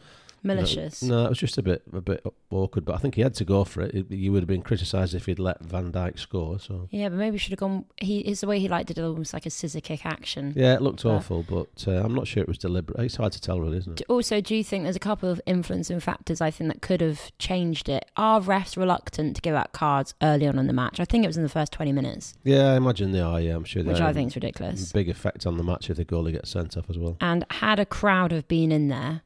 malicious. 0.44 1.04
No, 1.04 1.22
no, 1.22 1.26
it 1.26 1.30
was 1.30 1.38
just 1.38 1.58
a 1.58 1.64
bit 1.64 1.84
a 1.92 2.02
bit 2.02 2.24
awkward, 2.52 2.86
but 2.86 2.96
I 2.96 2.98
think 2.98 3.16
he 3.16 3.22
had 3.22 3.34
to 3.36 3.46
go 3.46 3.64
for 3.64 3.82
it. 3.82 3.94
it 3.94 4.12
you 4.12 4.32
would 4.32 4.42
have 4.42 4.48
been 4.48 4.62
criticised 4.62 5.14
if 5.14 5.26
he'd 5.26 5.40
let 5.40 5.62
Van 5.62 5.92
Dijk 5.92 6.20
score. 6.20 6.60
So 6.60 6.88
yeah, 6.92 7.10
but 7.10 7.18
maybe 7.18 7.36
he 7.36 7.40
should 7.40 7.52
have 7.52 7.60
gone. 7.60 7.86
He 7.98 8.20
is 8.20 8.42
the 8.42 8.48
way 8.48 8.60
he 8.60 8.68
liked 8.68 8.92
it, 8.92 9.00
almost 9.00 9.34
like 9.34 9.46
a 9.46 9.50
scissor 9.50 9.82
kick 9.82 10.06
action. 10.06 10.54
Yeah, 10.56 10.76
it 10.76 10.82
looked 10.82 11.04
but, 11.04 11.10
awful, 11.10 11.44
but 11.44 11.88
uh, 11.88 12.04
I'm 12.04 12.14
not 12.14 12.28
sure 12.28 12.42
it 12.42 12.48
was 12.48 12.58
deliberate. 12.58 13.00
It's 13.00 13.16
hard 13.16 13.34
to 13.34 13.42
tell, 13.42 13.60
really, 13.60 13.78
isn't 13.78 14.02
it? 14.02 14.06
Also, 14.10 14.42
do 14.42 14.56
you 14.56 14.64
think 14.64 14.84
there's 14.84 14.96
a 14.96 15.00
couple 15.00 15.30
of 15.30 15.42
influencing 15.46 16.00
factors? 16.00 16.42
I 16.42 16.52
think 16.52 16.72
that 16.72 16.82
could 16.82 17.02
have 17.02 17.32
changed 17.38 17.90
it. 17.90 18.06
Are 18.16 18.42
refs 18.42 18.78
reluctant 18.78 19.36
to 19.36 19.42
give 19.42 19.56
out 19.56 19.72
cards 19.72 20.14
early 20.22 20.48
on 20.48 20.60
in 20.60 20.68
the 20.68 20.74
match? 20.74 21.00
I 21.00 21.06
think 21.06 21.24
it 21.24 21.28
was 21.28 21.38
in 21.38 21.44
the 21.44 21.50
first 21.50 21.72
20 21.72 21.92
minutes. 21.92 22.36
Yeah, 22.44 22.74
I 22.74 22.78
imagine 22.78 23.12
they 23.12 23.22
are. 23.22 23.40
Yeah, 23.40 23.56
I'm 23.56 23.64
sure 23.64 23.84
they 23.84 23.92
which 23.92 24.02
are. 24.02 24.08
I 24.08 24.14
think 24.14 24.32
is 24.32 24.36
ridiculous. 24.36 24.92
Big 24.92 25.10
effect 25.10 25.46
on 25.46 25.58
the 25.58 25.64
match 25.64 25.90
if 25.90 25.98
the 25.98 26.06
goalie 26.06 26.32
gets 26.32 26.50
sent 26.50 26.78
off 26.78 26.90
as 26.90 26.98
well. 26.98 27.18
And 27.22 27.46
had 27.52 27.80
a 27.80 27.86
crowd 27.86 28.32
have 28.32 28.48
been 28.48 28.72
in 28.72 28.88
there 28.88 29.22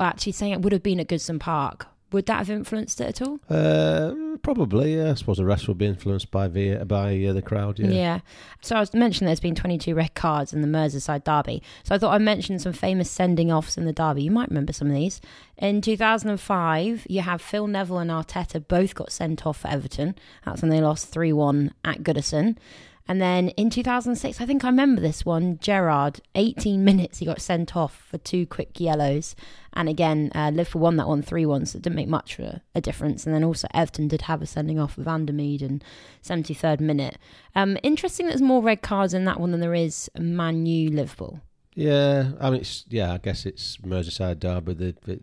actually 0.00 0.32
saying 0.32 0.52
it 0.52 0.62
would 0.62 0.72
have 0.72 0.82
been 0.82 1.00
at 1.00 1.08
Goodison 1.08 1.40
Park. 1.40 1.86
Would 2.12 2.26
that 2.26 2.38
have 2.38 2.50
influenced 2.50 3.00
it 3.00 3.20
at 3.20 3.22
all? 3.22 3.40
Uh, 3.50 4.14
probably, 4.42 4.96
yeah. 4.96 5.10
I 5.10 5.14
suppose 5.14 5.38
the 5.38 5.44
rest 5.44 5.66
would 5.66 5.78
be 5.78 5.86
influenced 5.86 6.30
by 6.30 6.46
the 6.46 6.84
by 6.84 7.24
uh, 7.24 7.32
the 7.32 7.42
crowd. 7.42 7.80
Yeah. 7.80 7.90
Yeah. 7.90 8.20
So 8.60 8.76
I 8.76 8.80
was 8.80 8.94
mentioning 8.94 9.26
there's 9.26 9.40
been 9.40 9.56
22 9.56 9.92
red 9.94 10.14
cards 10.14 10.52
in 10.52 10.60
the 10.60 10.68
Merseyside 10.68 11.24
derby. 11.24 11.64
So 11.82 11.96
I 11.96 11.98
thought 11.98 12.14
I'd 12.14 12.22
mention 12.22 12.60
some 12.60 12.72
famous 12.72 13.10
sending 13.10 13.50
offs 13.50 13.76
in 13.76 13.86
the 13.86 13.92
derby. 13.92 14.22
You 14.22 14.30
might 14.30 14.50
remember 14.50 14.72
some 14.72 14.88
of 14.88 14.94
these. 14.94 15.20
In 15.58 15.80
2005, 15.80 17.06
you 17.08 17.22
have 17.22 17.42
Phil 17.42 17.66
Neville 17.66 17.98
and 17.98 18.10
Arteta 18.10 18.66
both 18.66 18.94
got 18.94 19.10
sent 19.10 19.44
off 19.44 19.58
for 19.58 19.68
Everton. 19.68 20.14
That's 20.44 20.62
when 20.62 20.70
they 20.70 20.80
lost 20.80 21.08
3 21.08 21.32
1 21.32 21.74
at 21.84 22.04
Goodison. 22.04 22.56
And 23.08 23.20
then 23.20 23.50
in 23.50 23.70
2006, 23.70 24.40
I 24.40 24.46
think 24.46 24.64
I 24.64 24.68
remember 24.68 25.00
this 25.00 25.24
one, 25.24 25.58
Gerrard, 25.58 26.20
18 26.34 26.84
minutes 26.84 27.18
he 27.18 27.26
got 27.26 27.40
sent 27.40 27.76
off 27.76 28.04
for 28.10 28.18
two 28.18 28.46
quick 28.46 28.80
yellows. 28.80 29.36
And 29.72 29.88
again, 29.88 30.32
uh, 30.34 30.50
Liverpool 30.52 30.80
won 30.80 30.96
that 30.96 31.06
one 31.06 31.22
3 31.22 31.46
1, 31.46 31.66
so 31.66 31.76
it 31.76 31.82
didn't 31.82 31.96
make 31.96 32.08
much 32.08 32.38
of 32.38 32.46
a, 32.46 32.62
a, 32.74 32.80
difference. 32.80 33.26
And 33.26 33.34
then 33.34 33.44
also 33.44 33.68
Everton 33.74 34.08
did 34.08 34.22
have 34.22 34.42
a 34.42 34.46
sending 34.46 34.80
off 34.80 34.98
of 34.98 35.04
Van 35.04 35.26
der 35.26 35.34
in 35.34 35.82
73rd 36.24 36.80
minute. 36.80 37.18
Um, 37.54 37.76
interesting 37.82 38.26
there's 38.26 38.42
more 38.42 38.62
red 38.62 38.82
cards 38.82 39.14
in 39.14 39.24
that 39.26 39.38
one 39.38 39.52
than 39.52 39.60
there 39.60 39.74
is 39.74 40.10
Man 40.18 40.66
U 40.66 40.90
Liverpool. 40.90 41.40
Yeah, 41.74 42.30
I 42.40 42.50
mean, 42.50 42.60
it's, 42.60 42.86
yeah, 42.88 43.12
I 43.12 43.18
guess 43.18 43.44
it's 43.44 43.76
Merseyside 43.78 44.40
derby. 44.40 44.72
The, 44.72 44.94
the, 45.02 45.20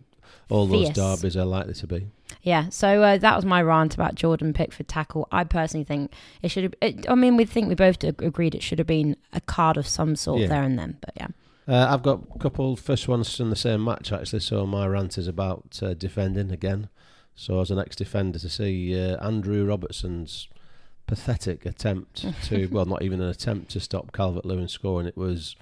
all 0.48 0.66
those 0.66 0.90
derbies 0.90 1.36
are 1.36 1.44
likely 1.44 1.74
to 1.74 1.86
be. 1.86 2.06
Yeah, 2.44 2.68
so 2.68 3.02
uh, 3.02 3.16
that 3.16 3.36
was 3.36 3.46
my 3.46 3.62
rant 3.62 3.94
about 3.94 4.16
Jordan 4.16 4.52
Pickford 4.52 4.86
tackle. 4.86 5.26
I 5.32 5.44
personally 5.44 5.84
think 5.84 6.12
it 6.42 6.50
should 6.50 6.64
have. 6.64 6.74
It, 6.82 7.08
I 7.08 7.14
mean, 7.14 7.38
we 7.38 7.46
think 7.46 7.68
we 7.68 7.74
both 7.74 8.04
agreed 8.04 8.54
it 8.54 8.62
should 8.62 8.78
have 8.78 8.86
been 8.86 9.16
a 9.32 9.40
card 9.40 9.78
of 9.78 9.88
some 9.88 10.14
sort 10.14 10.42
yeah. 10.42 10.48
there 10.48 10.62
and 10.62 10.78
then, 10.78 10.98
but 11.00 11.14
yeah. 11.16 11.28
Uh, 11.66 11.86
I've 11.90 12.02
got 12.02 12.20
a 12.34 12.38
couple 12.38 12.76
first 12.76 13.08
ones 13.08 13.34
from 13.34 13.48
the 13.48 13.56
same 13.56 13.82
match 13.82 14.12
actually. 14.12 14.40
So 14.40 14.66
my 14.66 14.86
rant 14.86 15.16
is 15.16 15.26
about 15.26 15.80
uh, 15.82 15.94
defending 15.94 16.50
again. 16.50 16.90
So 17.34 17.60
as 17.60 17.70
an 17.70 17.78
ex-defender, 17.78 18.38
to 18.38 18.48
see 18.50 18.94
uh, 19.00 19.16
Andrew 19.24 19.64
Robertson's 19.64 20.46
pathetic 21.06 21.64
attempt 21.64 22.26
to 22.44 22.66
well, 22.70 22.84
not 22.84 23.02
even 23.02 23.22
an 23.22 23.28
attempt 23.28 23.70
to 23.70 23.80
stop 23.80 24.12
Calvert 24.12 24.44
Lewin 24.44 24.68
scoring. 24.68 25.06
It 25.06 25.16
was 25.16 25.56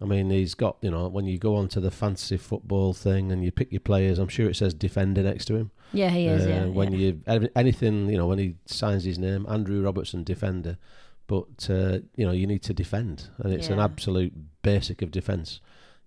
I 0.00 0.06
mean, 0.06 0.30
he's 0.30 0.54
got, 0.54 0.76
you 0.80 0.90
know, 0.90 1.08
when 1.08 1.26
you 1.26 1.38
go 1.38 1.56
onto 1.56 1.80
the 1.80 1.90
fantasy 1.90 2.36
football 2.36 2.92
thing 2.92 3.30
and 3.30 3.44
you 3.44 3.52
pick 3.52 3.70
your 3.70 3.80
players, 3.80 4.18
I'm 4.18 4.28
sure 4.28 4.50
it 4.50 4.56
says 4.56 4.74
defender 4.74 5.22
next 5.22 5.46
to 5.46 5.56
him. 5.56 5.70
Yeah, 5.92 6.10
he 6.10 6.26
is. 6.26 6.44
Uh, 6.46 6.48
yeah. 6.48 6.64
When 6.66 6.92
yeah. 6.92 7.12
you 7.32 7.48
anything, 7.54 8.08
you 8.08 8.18
know, 8.18 8.26
when 8.26 8.38
he 8.38 8.56
signs 8.66 9.04
his 9.04 9.18
name, 9.18 9.46
Andrew 9.48 9.82
Robertson, 9.82 10.24
defender. 10.24 10.78
But 11.26 11.70
uh, 11.70 12.00
you 12.16 12.26
know, 12.26 12.32
you 12.32 12.46
need 12.46 12.62
to 12.64 12.74
defend, 12.74 13.28
and 13.38 13.52
it's 13.52 13.68
yeah. 13.68 13.74
an 13.74 13.80
absolute 13.80 14.34
basic 14.62 15.00
of 15.00 15.10
defence. 15.10 15.60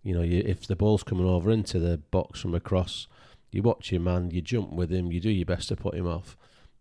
You 0.03 0.13
know, 0.13 0.21
you, 0.21 0.43
if 0.45 0.67
the 0.67 0.75
ball's 0.75 1.03
coming 1.03 1.25
over 1.25 1.49
into 1.49 1.79
the 1.79 1.97
box 1.97 2.39
from 2.39 2.53
across, 2.53 3.07
you 3.51 3.63
watch 3.63 3.91
your 3.91 4.01
man, 4.01 4.29
you 4.29 4.41
jump 4.41 4.73
with 4.73 4.91
him, 4.91 5.11
you 5.11 5.19
do 5.19 5.31
your 5.31 5.45
best 5.45 5.69
to 5.69 5.75
put 5.75 5.95
him 5.95 6.07
off. 6.07 6.37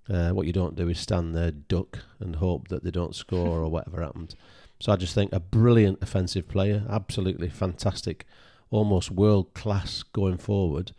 Uh, 0.09 0.31
what 0.31 0.47
you 0.47 0.53
don't 0.53 0.77
do 0.77 0.89
is 0.89 1.01
stand 1.01 1.35
there, 1.35 1.51
duck, 1.51 2.01
and 2.21 2.37
hope 2.37 2.69
that 2.69 2.85
they 2.85 2.91
don't 2.91 3.15
score 3.15 3.61
or 3.61 3.69
whatever 3.69 4.03
happened. 4.03 4.35
So 4.79 4.93
I 4.93 4.97
just 4.97 5.15
think 5.15 5.33
a 5.33 5.41
brilliant 5.41 6.03
offensive 6.03 6.49
player, 6.49 6.85
absolutely 6.89 7.49
fantastic, 7.49 8.27
almost 8.71 9.11
world 9.11 9.55
class 9.55 10.03
going 10.03 10.39
forward, 10.39 10.93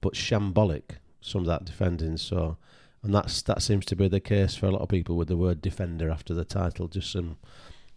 but 0.00 0.14
shambolic 0.14 0.98
some 1.20 1.42
of 1.42 1.46
that 1.46 1.64
defending. 1.64 2.16
So, 2.16 2.56
and 3.02 3.14
that's 3.14 3.42
that 3.42 3.62
seems 3.62 3.86
to 3.86 3.96
be 3.96 4.08
the 4.08 4.20
case 4.20 4.56
for 4.56 4.66
a 4.66 4.70
lot 4.70 4.82
of 4.82 4.88
people 4.88 5.16
with 5.16 5.28
the 5.28 5.36
word 5.36 5.62
defender 5.62 6.10
after 6.10 6.34
the 6.34 6.44
title. 6.44 6.88
Just 6.88 7.12
some 7.12 7.36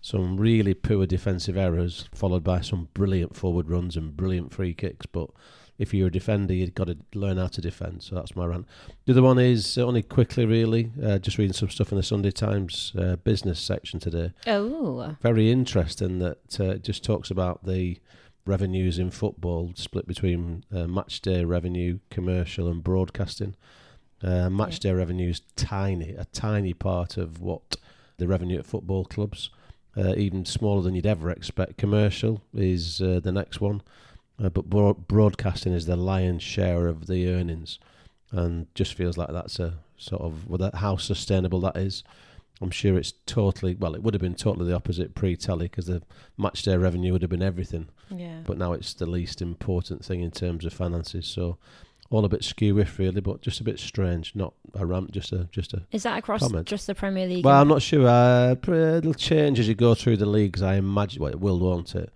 some 0.01 0.37
really 0.37 0.73
poor 0.73 1.05
defensive 1.05 1.57
errors, 1.57 2.09
followed 2.13 2.43
by 2.43 2.59
some 2.61 2.89
brilliant 2.93 3.35
forward 3.35 3.69
runs 3.69 3.95
and 3.95 4.17
brilliant 4.17 4.53
free 4.53 4.73
kicks. 4.73 5.05
But 5.05 5.29
if 5.77 5.93
you're 5.93 6.07
a 6.07 6.11
defender, 6.11 6.53
you've 6.53 6.75
got 6.75 6.87
to 6.87 6.97
learn 7.13 7.37
how 7.37 7.47
to 7.47 7.61
defend. 7.61 8.03
So 8.03 8.15
that's 8.15 8.35
my 8.35 8.45
rant. 8.45 8.67
The 9.05 9.13
other 9.13 9.23
one 9.23 9.39
is 9.39 9.77
uh, 9.77 9.81
only 9.81 10.03
quickly, 10.03 10.45
really, 10.45 10.91
uh, 11.03 11.17
just 11.17 11.37
reading 11.37 11.53
some 11.53 11.69
stuff 11.69 11.91
in 11.91 11.97
the 11.97 12.03
Sunday 12.03 12.31
Times 12.31 12.93
uh, 12.97 13.15
business 13.17 13.59
section 13.59 13.99
today. 13.99 14.33
Oh. 14.47 15.15
Very 15.21 15.51
interesting 15.51 16.19
that 16.19 16.59
uh, 16.59 16.75
just 16.75 17.03
talks 17.03 17.31
about 17.31 17.65
the 17.65 17.97
revenues 18.45 18.99
in 18.99 19.09
football 19.09 19.71
split 19.75 20.07
between 20.07 20.63
uh, 20.73 20.85
match 20.87 21.21
day 21.21 21.43
revenue, 21.43 21.99
commercial, 22.09 22.67
and 22.67 22.83
broadcasting. 22.83 23.55
Uh, 24.21 24.49
match 24.49 24.79
day 24.79 24.91
revenue 24.91 25.29
is 25.29 25.41
tiny, 25.55 26.11
a 26.11 26.25
tiny 26.25 26.73
part 26.73 27.17
of 27.17 27.41
what 27.41 27.77
the 28.17 28.27
revenue 28.27 28.59
at 28.59 28.65
football 28.65 29.05
clubs, 29.05 29.49
uh, 29.97 30.13
even 30.15 30.45
smaller 30.45 30.81
than 30.81 30.95
you'd 30.95 31.05
ever 31.05 31.29
expect. 31.29 31.77
Commercial 31.77 32.41
is 32.53 33.01
uh, 33.01 33.19
the 33.21 33.31
next 33.31 33.59
one, 33.59 33.81
uh, 34.43 34.49
but 34.49 34.69
broad- 34.69 35.07
broadcasting 35.07 35.73
is 35.73 35.85
the 35.85 35.95
lion's 35.95 36.43
share 36.43 36.87
of 36.87 37.07
the 37.07 37.27
earnings, 37.29 37.79
and 38.31 38.67
just 38.75 38.93
feels 38.93 39.17
like 39.17 39.29
that's 39.29 39.59
a 39.59 39.75
sort 39.97 40.21
of 40.21 40.47
well, 40.47 40.57
that 40.57 40.75
how 40.75 40.97
sustainable 40.97 41.59
that 41.61 41.77
is. 41.77 42.03
I'm 42.61 42.71
sure 42.71 42.97
it's 42.97 43.13
totally 43.25 43.75
well. 43.75 43.95
It 43.95 44.03
would 44.03 44.13
have 44.13 44.21
been 44.21 44.35
totally 44.35 44.67
the 44.67 44.75
opposite 44.75 45.15
pre-telly 45.15 45.65
because 45.67 45.87
the 45.87 46.01
match 46.37 46.61
day 46.63 46.77
revenue 46.77 47.11
would 47.11 47.21
have 47.21 47.31
been 47.31 47.41
everything, 47.43 47.89
Yeah. 48.15 48.39
but 48.45 48.57
now 48.57 48.73
it's 48.73 48.93
the 48.93 49.05
least 49.07 49.41
important 49.41 50.05
thing 50.05 50.21
in 50.21 50.31
terms 50.31 50.63
of 50.63 50.71
finances. 50.71 51.25
So 51.27 51.57
all 52.09 52.23
a 52.23 52.29
bit 52.29 52.41
skewish, 52.41 52.99
really, 52.99 53.21
but 53.21 53.41
just 53.41 53.59
a 53.59 53.63
bit 53.63 53.79
strange. 53.79 54.33
Not 54.35 54.53
a 54.75 54.85
ramp, 54.85 55.11
just 55.11 55.31
a 55.31 55.49
just 55.51 55.73
a. 55.73 55.81
Is 55.91 56.03
that 56.03 56.17
across 56.17 56.41
Comment. 56.41 56.65
just 56.67 56.85
the 56.87 56.95
Premier 56.95 57.27
League? 57.27 57.43
Well, 57.43 57.59
I'm 57.59 57.67
not 57.67 57.81
sure. 57.81 58.07
Uh, 58.07 58.51
it'll 58.51 59.13
change 59.15 59.59
as 59.59 59.67
you 59.67 59.73
go 59.75 59.93
through 59.95 60.17
the 60.17 60.27
leagues. 60.27 60.61
I 60.61 60.75
imagine. 60.75 61.21
Well, 61.21 61.31
it 61.31 61.39
will, 61.39 61.59
won't 61.59 61.95
it? 61.95 62.13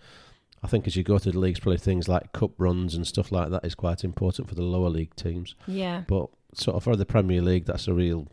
I 0.64 0.68
think 0.68 0.88
as 0.88 0.96
you 0.96 1.04
go 1.04 1.20
through 1.20 1.34
the 1.34 1.40
leagues, 1.40 1.60
probably 1.60 1.78
things 1.78 2.08
like 2.08 2.34
cup 2.34 2.52
runs 2.58 2.96
and 2.96 3.06
stuff 3.06 3.32
like 3.32 3.50
that 3.52 3.64
is 3.64 3.76
quite 3.76 4.04
important 4.04 4.50
for 4.50 4.56
the 4.56 4.64
lower 4.64 4.90
league 4.90 5.16
teams. 5.16 5.56
yeah. 5.68 6.04
But 6.08 6.30
sort 6.54 6.76
of 6.76 6.84
for 6.84 6.96
the 6.96 7.06
Premier 7.06 7.42
League, 7.42 7.66
that's 7.66 7.88
a 7.88 7.94
real 7.94 8.28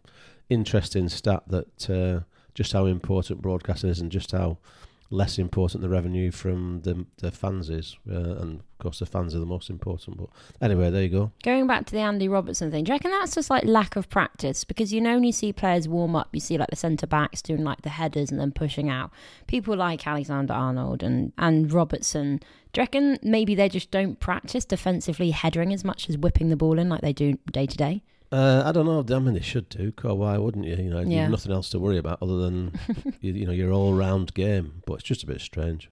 interesting 0.49 1.09
stat 1.09 1.43
that 1.49 1.90
uh, 1.90 2.25
just 2.54 2.73
how 2.73 2.87
important 2.87 3.43
broadcasting 3.43 3.90
is 3.90 4.00
and 4.00 4.11
just 4.11 4.33
how 4.33 4.59
less 5.11 5.38
important 5.38 5.82
the 5.82 5.88
revenue 5.88 6.30
from 6.30 6.80
the 6.82 7.06
the 7.18 7.30
fans 7.30 7.70
is. 7.70 7.96
Uh, 8.11 8.37
and 8.40 8.61
of 8.61 8.78
course, 8.78 8.99
the 8.99 9.06
fans 9.06 9.34
are 9.34 9.38
the 9.38 9.46
most 9.46 9.70
important. 9.70 10.18
But 10.18 10.28
anyway, 10.61 10.90
there 10.90 11.02
you 11.02 11.08
go. 11.08 11.32
Going 11.42 11.66
back 11.66 11.87
to 11.87 11.92
the 11.92 12.00
Andy 12.00 12.28
Robertson 12.28 12.70
thing, 12.70 12.84
do 12.84 12.90
you 12.90 12.94
reckon 12.94 13.11
that's 13.11 13.34
just 13.34 13.50
like 13.50 13.64
lack 13.64 13.96
of 13.96 14.08
practice? 14.08 14.64
Because 14.64 14.92
you 14.92 15.00
know, 15.00 15.14
when 15.14 15.25
you 15.25 15.32
see 15.32 15.52
players 15.52 15.88
warm 15.88 16.16
up, 16.16 16.28
you 16.32 16.40
see 16.40 16.58
like 16.58 16.70
the 16.70 16.76
centre 16.76 17.06
backs 17.06 17.42
doing 17.42 17.64
like 17.64 17.82
the 17.82 17.90
headers 17.90 18.30
and 18.30 18.40
then 18.40 18.52
pushing 18.52 18.88
out. 18.90 19.11
People 19.46 19.76
like 19.76 20.06
Alexander 20.06 20.54
Arnold 20.54 21.02
and, 21.02 21.32
and 21.38 21.73
Robertson. 21.73 22.40
Do 22.73 22.80
you 22.80 22.82
reckon 22.82 23.18
maybe 23.23 23.54
they 23.54 23.68
just 23.68 23.90
don't 23.90 24.18
practice 24.18 24.64
defensively 24.64 25.30
headering 25.30 25.73
as 25.73 25.84
much 25.84 26.08
as 26.08 26.18
whipping 26.18 26.49
the 26.49 26.56
ball 26.56 26.78
in 26.78 26.88
like 26.88 27.02
they 27.02 27.12
do 27.12 27.38
day 27.52 27.66
to 27.66 27.76
day? 27.76 28.02
Uh, 28.34 28.62
I 28.66 28.72
don't 28.72 28.84
know. 28.86 29.04
I 29.16 29.18
mean, 29.20 29.34
they 29.34 29.40
should 29.40 29.68
do. 29.68 29.92
'cause 29.92 30.16
Why 30.16 30.36
wouldn't 30.38 30.64
you? 30.64 30.74
You 30.74 30.90
know, 30.90 31.00
Yeah. 31.00 31.22
you've 31.22 31.30
nothing 31.30 31.52
else 31.52 31.70
to 31.70 31.78
worry 31.78 31.98
about 31.98 32.18
other 32.20 32.38
than 32.38 32.72
you, 33.20 33.32
you 33.32 33.46
know 33.46 33.52
your 33.52 33.70
all-round 33.72 34.34
game. 34.34 34.82
But 34.86 34.94
it's 34.94 35.04
just 35.04 35.22
a 35.22 35.26
bit 35.26 35.40
strange. 35.40 35.88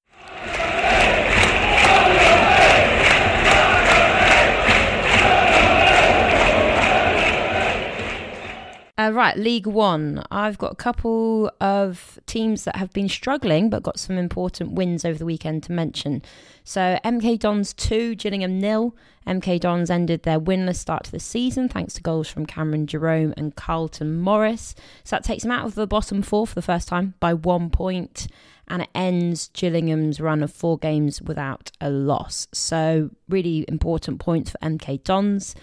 Uh, 8.98 9.10
right, 9.10 9.38
League 9.38 9.66
One. 9.66 10.22
I've 10.30 10.58
got 10.58 10.72
a 10.72 10.76
couple 10.76 11.50
of 11.62 12.18
teams 12.26 12.64
that 12.64 12.76
have 12.76 12.92
been 12.92 13.08
struggling 13.08 13.70
but 13.70 13.82
got 13.82 13.98
some 13.98 14.18
important 14.18 14.72
wins 14.72 15.06
over 15.06 15.18
the 15.18 15.24
weekend 15.24 15.62
to 15.62 15.72
mention. 15.72 16.20
So, 16.62 16.98
MK 17.02 17.38
Dons 17.38 17.72
2, 17.72 18.16
Gillingham 18.16 18.60
nil. 18.60 18.94
MK 19.26 19.60
Dons 19.60 19.88
ended 19.88 20.24
their 20.24 20.38
winless 20.38 20.76
start 20.76 21.04
to 21.04 21.10
the 21.10 21.20
season 21.20 21.70
thanks 21.70 21.94
to 21.94 22.02
goals 22.02 22.28
from 22.28 22.44
Cameron 22.44 22.86
Jerome 22.86 23.32
and 23.34 23.56
Carlton 23.56 24.20
Morris. 24.20 24.74
So, 25.04 25.16
that 25.16 25.24
takes 25.24 25.42
them 25.42 25.52
out 25.52 25.64
of 25.64 25.74
the 25.74 25.86
bottom 25.86 26.20
four 26.20 26.46
for 26.46 26.54
the 26.54 26.60
first 26.60 26.86
time 26.86 27.14
by 27.18 27.32
one 27.32 27.70
point 27.70 28.26
and 28.72 28.80
it 28.80 28.88
ends 28.94 29.50
Gillingham's 29.52 30.18
run 30.18 30.42
of 30.42 30.50
four 30.50 30.78
games 30.78 31.20
without 31.20 31.70
a 31.78 31.90
loss. 31.90 32.48
So, 32.52 33.10
really 33.28 33.66
important 33.68 34.18
points 34.18 34.50
for 34.50 34.58
MK 34.58 35.04
Dons. 35.04 35.54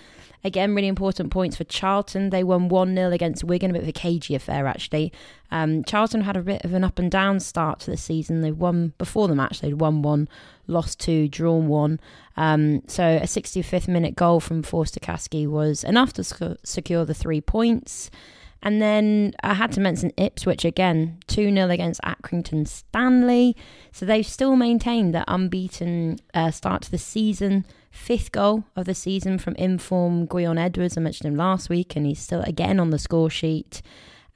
Again, 0.43 0.75
really 0.75 0.87
important 0.87 1.31
points 1.31 1.57
for 1.57 1.63
Charlton. 1.63 2.29
They 2.29 2.43
won 2.43 2.69
1 2.69 2.95
0 2.95 3.11
against 3.11 3.43
Wigan, 3.43 3.71
a 3.71 3.73
bit 3.73 3.81
of 3.81 3.89
a 3.89 3.93
cagey 3.93 4.35
affair, 4.35 4.67
actually. 4.67 5.11
Um, 5.49 5.83
Charlton 5.85 6.21
had 6.21 6.37
a 6.37 6.43
bit 6.43 6.63
of 6.63 6.71
an 6.73 6.83
up 6.83 6.99
and 6.99 7.09
down 7.09 7.39
start 7.39 7.79
to 7.81 7.91
the 7.91 7.97
season. 7.97 8.41
They 8.41 8.51
won 8.51 8.93
before 8.99 9.27
the 9.27 9.35
match, 9.35 9.59
they'd 9.59 9.73
won 9.73 10.03
one, 10.03 10.29
lost 10.67 10.99
two, 10.99 11.27
drawn 11.27 11.67
one. 11.67 11.99
Um, 12.37 12.83
so 12.87 13.03
a 13.03 13.25
65th 13.25 13.87
minute 13.87 14.15
goal 14.15 14.39
from 14.39 14.61
Forster 14.61 14.99
Caskey 14.99 15.47
was 15.47 15.83
enough 15.83 16.13
to 16.13 16.23
sc- 16.23 16.59
secure 16.63 17.05
the 17.05 17.15
three 17.15 17.41
points. 17.41 18.11
And 18.61 18.81
then 18.81 19.33
I 19.41 19.53
had 19.53 19.71
to 19.73 19.79
mention 19.79 20.11
Ipswich 20.17 20.65
again, 20.65 21.19
2 21.27 21.53
0 21.53 21.69
against 21.69 22.01
Accrington 22.01 22.67
Stanley. 22.67 23.55
So 23.91 24.05
they've 24.05 24.25
still 24.25 24.55
maintained 24.55 25.15
that 25.15 25.25
unbeaten 25.27 26.19
uh, 26.33 26.51
start 26.51 26.81
to 26.83 26.91
the 26.91 26.97
season. 26.97 27.65
Fifth 27.91 28.31
goal 28.31 28.65
of 28.75 28.85
the 28.85 28.93
season 28.93 29.39
from 29.39 29.55
inform 29.55 30.27
Gwion 30.27 30.59
Edwards. 30.59 30.97
I 30.97 31.01
mentioned 31.01 31.31
him 31.31 31.37
last 31.37 31.69
week, 31.69 31.95
and 31.95 32.05
he's 32.05 32.19
still 32.19 32.41
again 32.41 32.79
on 32.79 32.91
the 32.91 32.99
score 32.99 33.29
sheet. 33.29 33.81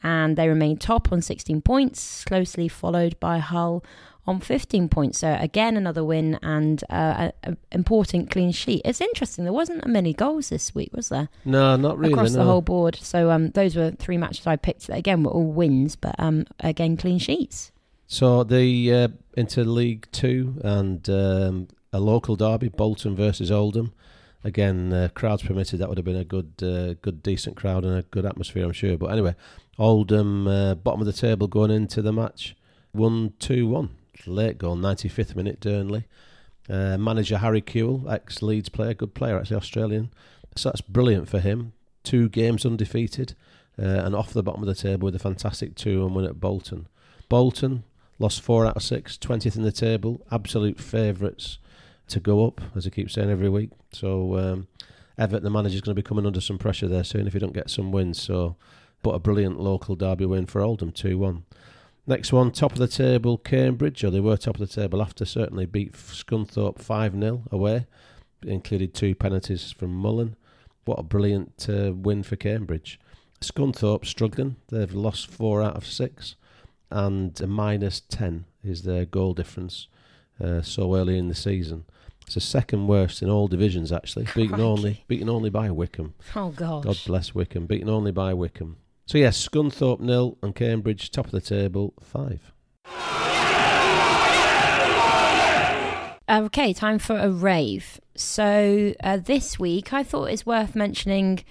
And 0.03 0.37
they 0.37 0.49
remain 0.49 0.77
top 0.77 1.11
on 1.11 1.21
16 1.21 1.61
points, 1.61 2.25
closely 2.25 2.67
followed 2.67 3.19
by 3.19 3.39
Hull 3.39 3.83
on 4.25 4.39
15 4.39 4.89
points. 4.89 5.19
So 5.19 5.37
again, 5.39 5.75
another 5.75 6.03
win 6.03 6.39
and 6.41 6.83
uh, 6.89 7.31
an 7.43 7.57
important 7.71 8.29
clean 8.29 8.51
sheet. 8.51 8.81
It's 8.85 9.01
interesting. 9.01 9.43
There 9.43 9.53
wasn't 9.53 9.85
many 9.87 10.13
goals 10.13 10.49
this 10.49 10.73
week, 10.73 10.91
was 10.93 11.09
there? 11.09 11.29
No, 11.45 11.75
not 11.75 11.97
really. 11.97 12.13
across 12.13 12.31
no. 12.31 12.39
the 12.39 12.45
whole 12.45 12.61
board. 12.61 12.97
So 13.01 13.31
um, 13.31 13.51
those 13.51 13.75
were 13.75 13.91
three 13.91 14.17
matches 14.17 14.47
I 14.47 14.55
picked. 14.55 14.87
That 14.87 14.97
again 14.97 15.23
were 15.23 15.31
all 15.31 15.51
wins, 15.51 15.95
but 15.95 16.15
um, 16.19 16.45
again 16.59 16.97
clean 16.97 17.19
sheets. 17.19 17.71
So 18.07 18.43
the 18.43 18.93
uh, 18.93 19.07
into 19.35 19.63
League 19.63 20.07
Two 20.11 20.55
and 20.63 21.07
um, 21.09 21.67
a 21.91 21.99
local 21.99 22.35
derby, 22.35 22.69
Bolton 22.69 23.15
versus 23.15 23.51
Oldham. 23.51 23.93
Again, 24.45 24.91
uh, 24.91 25.07
crowds 25.13 25.43
permitted. 25.43 25.79
That 25.79 25.87
would 25.87 25.97
have 25.97 26.03
been 26.03 26.17
a 26.17 26.25
good, 26.25 26.51
uh, 26.61 26.95
good, 27.01 27.23
decent 27.23 27.55
crowd 27.55 27.85
and 27.85 27.97
a 27.97 28.01
good 28.01 28.25
atmosphere, 28.25 28.65
I'm 28.65 28.73
sure. 28.73 28.97
But 28.97 29.07
anyway, 29.07 29.35
Oldham, 29.79 30.47
uh, 30.47 30.75
bottom 30.75 31.01
of 31.01 31.07
the 31.07 31.13
table 31.13 31.47
going 31.47 31.71
into 31.71 32.01
the 32.01 32.13
match, 32.13 32.55
one 32.91 33.33
two 33.39 33.67
one. 33.67 33.89
Late 34.25 34.57
goal, 34.57 34.77
95th 34.77 35.35
minute, 35.35 35.59
Dearnley. 35.59 36.05
Uh, 36.69 36.97
manager 36.97 37.39
Harry 37.39 37.61
Kewell, 37.61 38.09
ex 38.09 38.41
Leeds 38.41 38.69
player, 38.69 38.93
good 38.93 39.13
player, 39.13 39.37
actually 39.37 39.57
Australian. 39.57 40.11
So 40.55 40.69
that's 40.69 40.81
brilliant 40.81 41.27
for 41.27 41.39
him. 41.39 41.73
Two 42.03 42.29
games 42.29 42.65
undefeated 42.65 43.35
uh, 43.77 43.85
and 43.85 44.15
off 44.15 44.31
the 44.31 44.43
bottom 44.43 44.61
of 44.61 44.67
the 44.67 44.75
table 44.75 45.05
with 45.05 45.15
a 45.15 45.19
fantastic 45.19 45.75
2 45.75 46.03
1 46.03 46.13
win 46.13 46.25
at 46.25 46.39
Bolton. 46.39 46.87
Bolton 47.27 47.83
lost 48.19 48.41
four 48.41 48.65
out 48.65 48.77
of 48.77 48.83
six, 48.83 49.17
20th 49.17 49.57
in 49.57 49.63
the 49.63 49.71
table, 49.71 50.25
absolute 50.31 50.79
favourites 50.79 51.57
to 52.07 52.19
go 52.19 52.45
up, 52.45 52.61
as 52.75 52.85
I 52.85 52.91
keep 52.91 53.09
saying 53.09 53.29
every 53.29 53.49
week. 53.49 53.71
So 53.91 54.37
um, 54.37 54.67
Everton, 55.17 55.43
the 55.43 55.49
manager's 55.49 55.81
going 55.81 55.95
to 55.95 56.01
be 56.01 56.07
coming 56.07 56.25
under 56.25 56.41
some 56.41 56.57
pressure 56.57 56.87
there 56.87 57.03
soon 57.03 57.27
if 57.27 57.33
he 57.33 57.39
don't 57.39 57.53
get 57.53 57.69
some 57.69 57.91
wins. 57.91 58.21
So, 58.21 58.55
but 59.03 59.11
a 59.11 59.19
brilliant 59.19 59.59
local 59.59 59.95
derby 59.95 60.25
win 60.25 60.47
for 60.47 60.61
Oldham, 60.61 60.91
2 60.91 61.17
1. 61.17 61.43
Next 62.05 62.33
one, 62.33 62.51
top 62.51 62.73
of 62.73 62.79
the 62.79 62.87
table, 62.87 63.37
Cambridge, 63.37 64.03
or 64.03 64.09
they 64.09 64.19
were 64.19 64.35
top 64.35 64.59
of 64.59 64.67
the 64.67 64.81
table 64.81 65.01
after, 65.01 65.23
certainly 65.23 65.65
beat 65.65 65.93
Scunthorpe 65.93 66.79
5 66.79 67.13
0 67.13 67.43
away. 67.51 67.85
Included 68.45 68.93
two 68.93 69.15
penalties 69.15 69.71
from 69.71 69.93
Mullin. 69.93 70.35
What 70.85 70.99
a 70.99 71.03
brilliant 71.03 71.67
uh, 71.69 71.93
win 71.93 72.23
for 72.23 72.35
Cambridge. 72.35 72.99
Scunthorpe 73.39 74.05
struggling. 74.05 74.57
They've 74.69 74.93
lost 74.93 75.29
four 75.29 75.61
out 75.61 75.77
of 75.77 75.85
six, 75.85 76.35
and 76.89 77.39
a 77.39 77.47
minus 77.47 78.01
10 78.01 78.45
is 78.63 78.83
their 78.83 79.05
goal 79.05 79.33
difference 79.33 79.87
uh, 80.43 80.61
so 80.61 80.95
early 80.95 81.17
in 81.17 81.29
the 81.29 81.35
season. 81.35 81.85
It's 82.25 82.35
the 82.35 82.41
second 82.41 82.87
worst 82.87 83.21
in 83.21 83.29
all 83.29 83.47
divisions, 83.47 83.91
actually. 83.91 84.27
Beaten 84.35 84.59
only, 84.59 85.03
beaten 85.07 85.29
only 85.29 85.49
by 85.49 85.71
Wycombe. 85.71 86.13
Oh 86.35 86.49
God! 86.49 86.83
God 86.83 86.97
bless 87.05 87.35
Wycombe. 87.35 87.65
Beaten 87.65 87.89
only 87.89 88.11
by 88.11 88.33
Wycombe. 88.33 88.77
So 89.13 89.19
yes, 89.19 89.47
Scunthorpe 89.47 89.99
nil 89.99 90.39
and 90.41 90.55
Cambridge 90.55 91.11
top 91.11 91.25
of 91.25 91.31
the 91.33 91.39
table 91.39 91.93
five. 92.01 92.51
Okay, 96.27 96.73
time 96.73 96.97
for 96.97 97.19
a 97.19 97.29
rave. 97.29 98.01
So 98.15 98.95
uh, 99.03 99.17
this 99.17 99.59
week, 99.59 99.93
I 99.93 100.01
thought 100.01 100.31
it's 100.31 100.47
worth 100.47 100.75
mentioning 100.75 101.43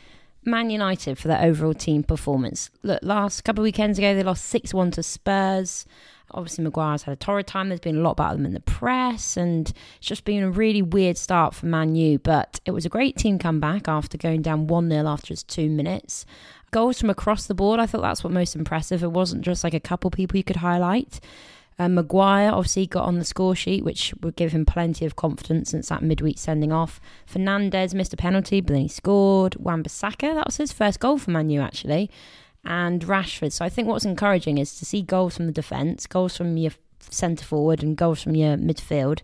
Man 0.45 0.71
United 0.71 1.19
for 1.19 1.28
their 1.28 1.40
overall 1.40 1.73
team 1.73 2.02
performance. 2.02 2.69
Look, 2.83 2.99
last 3.00 3.42
couple 3.42 3.62
of 3.62 3.66
weekends 3.66 3.97
ago, 3.97 4.12
they 4.12 4.25
lost 4.25 4.47
six 4.47 4.75
one 4.75 4.90
to 4.90 5.02
Spurs. 5.04 5.87
Obviously, 6.33 6.64
Maguire's 6.64 7.02
had 7.04 7.12
a 7.12 7.16
torrid 7.16 7.47
time. 7.47 7.69
There's 7.69 7.78
been 7.78 7.99
a 7.99 8.00
lot 8.00 8.12
about 8.12 8.33
them 8.33 8.47
in 8.47 8.54
the 8.54 8.61
press, 8.61 9.37
and 9.37 9.73
it's 9.99 10.09
just 10.09 10.25
been 10.25 10.42
a 10.42 10.50
really 10.50 10.83
weird 10.83 11.16
start 11.16 11.54
for 11.54 11.66
Man 11.66 11.95
U. 11.95 12.19
But 12.19 12.59
it 12.64 12.73
was 12.73 12.85
a 12.85 12.88
great 12.88 13.16
team 13.16 13.38
comeback 13.38 13.87
after 13.87 14.19
going 14.19 14.42
down 14.42 14.66
1 14.66 14.90
0 14.90 15.07
after 15.07 15.28
just 15.28 15.47
two 15.47 15.71
minutes. 15.71 16.26
Goals 16.73 16.99
from 16.99 17.11
across 17.11 17.47
the 17.47 17.55
board, 17.55 17.79
I 17.79 17.87
thought 17.87 18.02
that's 18.02 18.25
what 18.25 18.33
most 18.33 18.57
impressive. 18.57 19.02
It 19.02 19.12
wasn't 19.12 19.43
just 19.43 19.62
like 19.62 19.75
a 19.75 19.81
couple 19.81 20.11
people 20.11 20.38
you 20.38 20.45
could 20.45 20.57
highlight. 20.57 21.21
Uh, 21.79 21.88
Maguire 21.88 22.50
obviously 22.50 22.87
got 22.87 23.05
on 23.05 23.19
the 23.19 23.25
score 23.25 23.55
sheet, 23.55 23.85
which 23.85 24.14
would 24.23 24.37
give 24.37 24.52
him 24.52 24.64
plenty 24.64 25.05
of 25.05 25.14
confidence 25.14 25.71
since 25.71 25.88
that 25.88 26.02
midweek 26.02 26.38
sending 26.38 26.73
off. 26.73 27.00
Fernandes 27.31 27.93
missed 27.93 28.14
a 28.14 28.17
penalty, 28.17 28.61
but 28.61 28.73
then 28.73 28.83
he 28.83 28.88
scored. 28.88 29.57
Wan-Bissaka, 29.57 30.35
that 30.35 30.47
was 30.47 30.57
his 30.57 30.73
first 30.73 30.99
goal 31.00 31.19
for 31.19 31.31
Manu 31.31 31.61
actually, 31.61 32.11
and 32.64 33.02
Rashford. 33.02 33.52
So 33.52 33.64
I 33.64 33.69
think 33.69 33.88
what's 33.88 34.05
encouraging 34.05 34.59
is 34.59 34.79
to 34.79 34.85
see 34.85 35.02
goals 35.02 35.37
from 35.37 35.47
the 35.47 35.52
defence, 35.52 36.07
goals 36.07 36.37
from 36.37 36.57
your 36.57 36.73
centre 37.11 37.44
forward, 37.44 37.82
and 37.82 37.97
goals 37.97 38.23
from 38.23 38.35
your 38.35 38.56
midfield. 38.56 39.21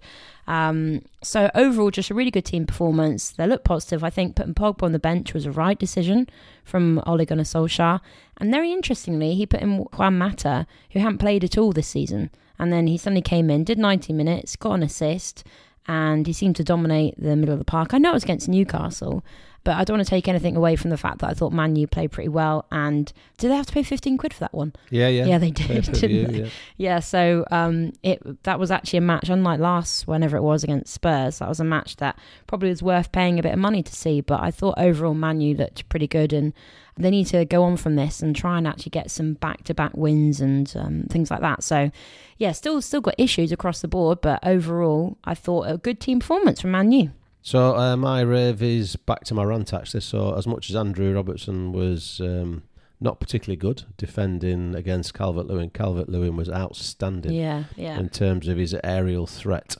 Um, 0.47 1.03
so 1.23 1.51
overall, 1.55 1.91
just 1.91 2.11
a 2.11 2.15
really 2.15 2.31
good 2.31 2.47
team 2.47 2.67
performance. 2.67 3.31
They 3.31 3.47
look 3.47 3.65
positive. 3.65 4.03
I 4.03 4.11
think 4.11 4.35
putting 4.35 4.55
Pogba 4.55 4.85
on 4.85 4.93
the 4.93 4.99
bench 4.99 5.35
was 5.35 5.45
a 5.45 5.53
right 5.53 5.79
decision 5.79 6.27
from 6.65 7.03
Ole 7.07 7.27
Gunnar 7.27 7.45
Solskjaer. 7.45 8.01
And 8.39 8.51
very 8.51 8.73
interestingly, 8.73 9.35
he 9.35 9.45
put 9.45 9.61
in 9.61 9.79
Juan 9.79 10.17
Mata, 10.17 10.67
who 10.93 11.01
hadn't 11.01 11.19
played 11.19 11.45
at 11.45 11.59
all 11.59 11.73
this 11.73 11.89
season. 11.89 12.31
And 12.59 12.73
then 12.73 12.87
he 12.87 12.97
suddenly 12.97 13.23
came 13.23 13.51
in, 13.51 13.65
did 13.65 13.79
90 13.79 14.13
minutes, 14.15 14.57
got 14.57 14.73
an 14.73 14.83
assist, 14.83 15.45
and 15.87 16.27
he 16.27 16.33
seemed 16.33 16.57
to 16.57 16.65
dominate 16.65 17.15
the 17.19 17.37
middle 17.37 17.53
of 17.53 17.59
the 17.59 17.65
park. 17.65 17.93
I 17.93 17.99
know 17.99 18.11
it 18.11 18.15
was 18.15 18.25
against 18.25 18.49
Newcastle, 18.49 19.23
but 19.65 19.77
I 19.77 19.85
don't 19.85 19.99
want 19.99 20.07
to 20.07 20.11
take 20.11 20.29
anything 20.29 20.57
away 20.57 20.77
from 20.77 20.91
the 20.91 20.97
fact 20.97 21.19
that 21.19 21.31
I 21.31 21.35
thought 21.35 21.53
Manu 21.53 21.87
played 21.87 22.11
pretty 22.13 22.29
well. 22.29 22.67
And 22.71 23.13
did 23.37 23.51
they 23.51 23.57
have 23.57 23.67
to 23.67 23.73
pay 23.73 23.83
15 23.83 24.17
quid 24.17 24.33
for 24.33 24.41
that 24.41 24.55
one? 24.55 24.73
Yeah, 24.91 25.09
yeah. 25.09 25.27
Yeah, 25.27 25.39
they 25.39 25.51
did, 25.51 25.85
didn't 25.93 26.33
they? 26.33 26.39
yeah. 26.41 26.49
Yeah, 26.77 26.99
so 27.01 27.45
um, 27.51 27.93
it 28.03 28.43
that 28.45 28.59
was 28.59 28.71
actually 28.71 28.99
a 28.99 29.03
match, 29.03 29.29
unlike 29.29 29.61
last, 29.61 30.07
whenever 30.07 30.37
it 30.37 30.43
was 30.43 30.65
against 30.65 30.93
Spurs. 30.95 31.41
That 31.41 31.49
was 31.49 31.61
a 31.61 31.65
match 31.65 31.97
that 31.97 32.19
probably 32.47 32.71
was 32.71 32.83
worth 32.83 33.13
paying 33.13 33.39
a 33.39 33.43
bit 33.43 33.53
of 33.53 33.59
money 33.59 33.83
to 33.83 33.95
see. 33.95 34.21
But 34.21 34.43
I 34.43 34.51
thought 34.51 34.75
overall 34.79 35.15
Manu 35.15 35.55
looked 35.55 35.89
pretty 35.89 36.07
good, 36.07 36.33
and 36.33 36.53
they 36.97 37.11
need 37.11 37.27
to 37.27 37.45
go 37.45 37.63
on 37.63 37.77
from 37.77 37.97
this 37.97 38.23
and 38.23 38.35
try 38.35 38.59
and 38.59 38.67
actually 38.67 38.91
get 38.91 39.11
some 39.11 39.35
back-to-back 39.35 39.97
wins 39.97 40.41
and 40.41 40.73
um, 40.77 41.05
things 41.11 41.31
like 41.31 41.41
that. 41.41 41.63
So, 41.63 41.91
yeah, 42.39 42.53
still 42.53 42.81
still 42.83 43.01
got 43.01 43.15
issues 43.19 43.53
across 43.53 43.81
the 43.81 43.89
board, 43.89 44.21
but 44.21 44.41
overall, 44.45 45.17
I 45.25 45.35
thought 45.35 45.71
a 45.71 45.79
good 45.79 46.01
team 46.01 46.21
performance 46.21 46.61
from 46.61 46.73
Manu. 46.73 47.11
So 47.49 47.75
uh, 47.75 47.97
my 47.97 48.21
rave 48.21 48.63
is 48.63 48.97
back 48.97 49.25
to 49.25 49.35
my 49.35 49.43
rant 49.43 49.73
actually. 49.73 50.03
So 50.03 50.35
as 50.35 50.47
much 50.47 50.69
as 50.69 50.77
Andrew 50.77 51.15
Robertson 51.15 51.73
was 51.73 52.21
um, 52.21 52.65
not 53.01 53.21
particularly 53.21 53.57
good 53.57 53.85
defending 53.97 54.75
against 54.75 55.15
Calvert 55.15 55.47
Lewin, 55.47 55.71
Calvert 55.71 56.11
Lewin 56.11 56.37
was 56.37 56.51
outstanding 56.51 57.33
Yeah, 57.33 57.65
yeah, 57.75 57.99
in 57.99 58.11
terms 58.11 58.49
of 58.49 58.59
his 58.59 58.77
aerial 58.85 59.27
threat. 59.27 59.77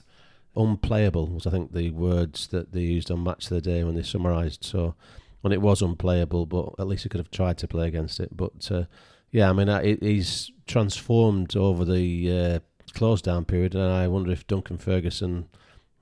Unplayable 0.55 1.27
was 1.27 1.45
I 1.45 1.51
think 1.51 1.73
the 1.73 1.91
words 1.91 2.47
that 2.47 2.71
they 2.71 2.81
used 2.81 3.11
on 3.11 3.23
Match 3.23 3.43
of 3.43 3.49
the 3.51 3.61
Day 3.61 3.83
when 3.83 3.93
they 3.93 4.01
summarised. 4.01 4.63
So 4.65 4.95
when 5.41 5.53
it 5.53 5.61
was 5.61 5.83
unplayable, 5.83 6.47
but 6.47 6.73
at 6.79 6.87
least 6.87 7.03
he 7.03 7.09
could 7.09 7.19
have 7.19 7.29
tried 7.29 7.59
to 7.59 7.67
play 7.67 7.87
against 7.87 8.19
it. 8.19 8.35
But 8.35 8.67
uh, 8.71 8.85
yeah, 9.29 9.47
I 9.47 9.53
mean 9.53 9.67
he- 9.83 9.99
he's 10.13 10.51
transformed 10.65 11.55
over 11.55 11.85
the 11.85 12.31
uh, 12.31 12.59
close 12.95 13.21
down 13.21 13.45
period, 13.45 13.75
and 13.75 13.83
I 13.83 14.07
wonder 14.07 14.31
if 14.31 14.47
Duncan 14.47 14.79
Ferguson 14.79 15.49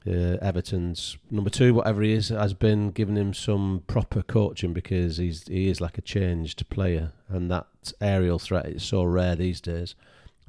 uh, 0.08 0.38
Everton's 0.42 1.18
number 1.30 1.50
two, 1.50 1.74
whatever 1.74 2.02
he 2.02 2.14
is, 2.14 2.30
has 2.30 2.54
been 2.54 2.92
giving 2.92 3.16
him 3.18 3.34
some 3.34 3.84
proper 3.88 4.22
coaching 4.24 4.74
because 4.74 5.18
he's 5.18 5.46
he 5.48 5.70
is 5.70 5.82
like 5.82 5.98
a 5.98 6.02
changed 6.02 6.68
player, 6.70 7.12
and 7.28 7.52
that 7.52 7.68
aerial 8.02 8.40
threat 8.40 8.66
is 8.68 8.84
so 8.84 9.04
rare 9.04 9.36
these 9.36 9.60
days 9.62 9.96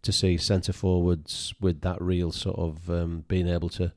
to 0.02 0.12
see 0.12 0.36
centre 0.36 0.72
forwards 0.72 1.52
with 1.60 1.80
that 1.80 2.00
real 2.00 2.30
sort 2.30 2.56
of 2.58 2.88
um, 2.88 3.24
being 3.26 3.48
able 3.48 3.68
to 3.68 3.92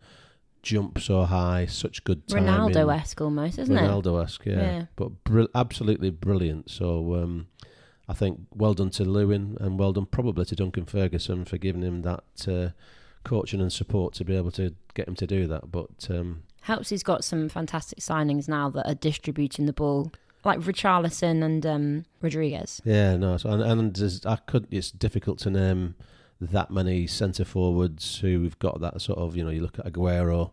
jump 0.63 0.99
so 0.99 1.23
high, 1.23 1.65
such 1.67 2.03
good 2.03 2.27
timing. 2.27 2.47
Ronaldo-esque 2.49 3.21
almost, 3.21 3.59
isn't 3.59 3.77
it? 3.77 3.81
Ronaldo-esque, 3.81 4.45
yeah, 4.45 4.53
Yeah. 4.61 4.85
but 4.95 5.23
br- 5.23 5.43
absolutely 5.55 6.09
brilliant. 6.09 6.69
So 6.69 7.15
um, 7.15 7.47
I 8.09 8.13
think 8.13 8.39
well 8.53 8.73
done 8.73 8.89
to 8.91 9.03
Lewin 9.05 9.57
and 9.59 9.77
well 9.79 9.93
done 9.93 10.05
probably 10.07 10.45
to 10.45 10.55
Duncan 10.55 10.85
Ferguson 10.85 11.45
for 11.45 11.57
giving 11.57 11.81
him 11.83 12.01
that 12.01 12.23
uh, 12.47 12.69
coaching 13.23 13.61
and 13.61 13.71
support 13.71 14.13
to 14.15 14.25
be 14.25 14.35
able 14.35 14.51
to 14.51 14.73
get 14.93 15.07
him 15.07 15.15
to 15.15 15.27
do 15.27 15.47
that. 15.47 15.71
But 15.71 16.07
um, 16.09 16.43
Helps 16.61 16.89
he's 16.89 17.03
got 17.03 17.23
some 17.23 17.49
fantastic 17.49 17.99
signings 17.99 18.47
now 18.47 18.69
that 18.69 18.87
are 18.87 18.95
distributing 18.95 19.65
the 19.65 19.73
ball, 19.73 20.11
like 20.43 20.59
Richarlison 20.59 21.43
and 21.43 21.65
um, 21.65 22.05
Rodriguez. 22.21 22.81
yeah, 22.85 23.17
no, 23.17 23.37
so, 23.37 23.49
and, 23.49 23.63
and 23.63 24.21
I 24.25 24.35
could. 24.35 24.67
It's 24.69 24.91
difficult 24.91 25.39
to 25.39 25.49
name 25.49 25.95
that 26.39 26.71
many 26.71 27.07
centre 27.07 27.45
forwards 27.45 28.19
who've 28.19 28.57
got 28.59 28.79
that 28.81 29.01
sort 29.01 29.19
of. 29.19 29.35
You 29.35 29.43
know, 29.43 29.49
you 29.49 29.61
look 29.61 29.79
at 29.79 29.85
Aguero. 29.85 30.51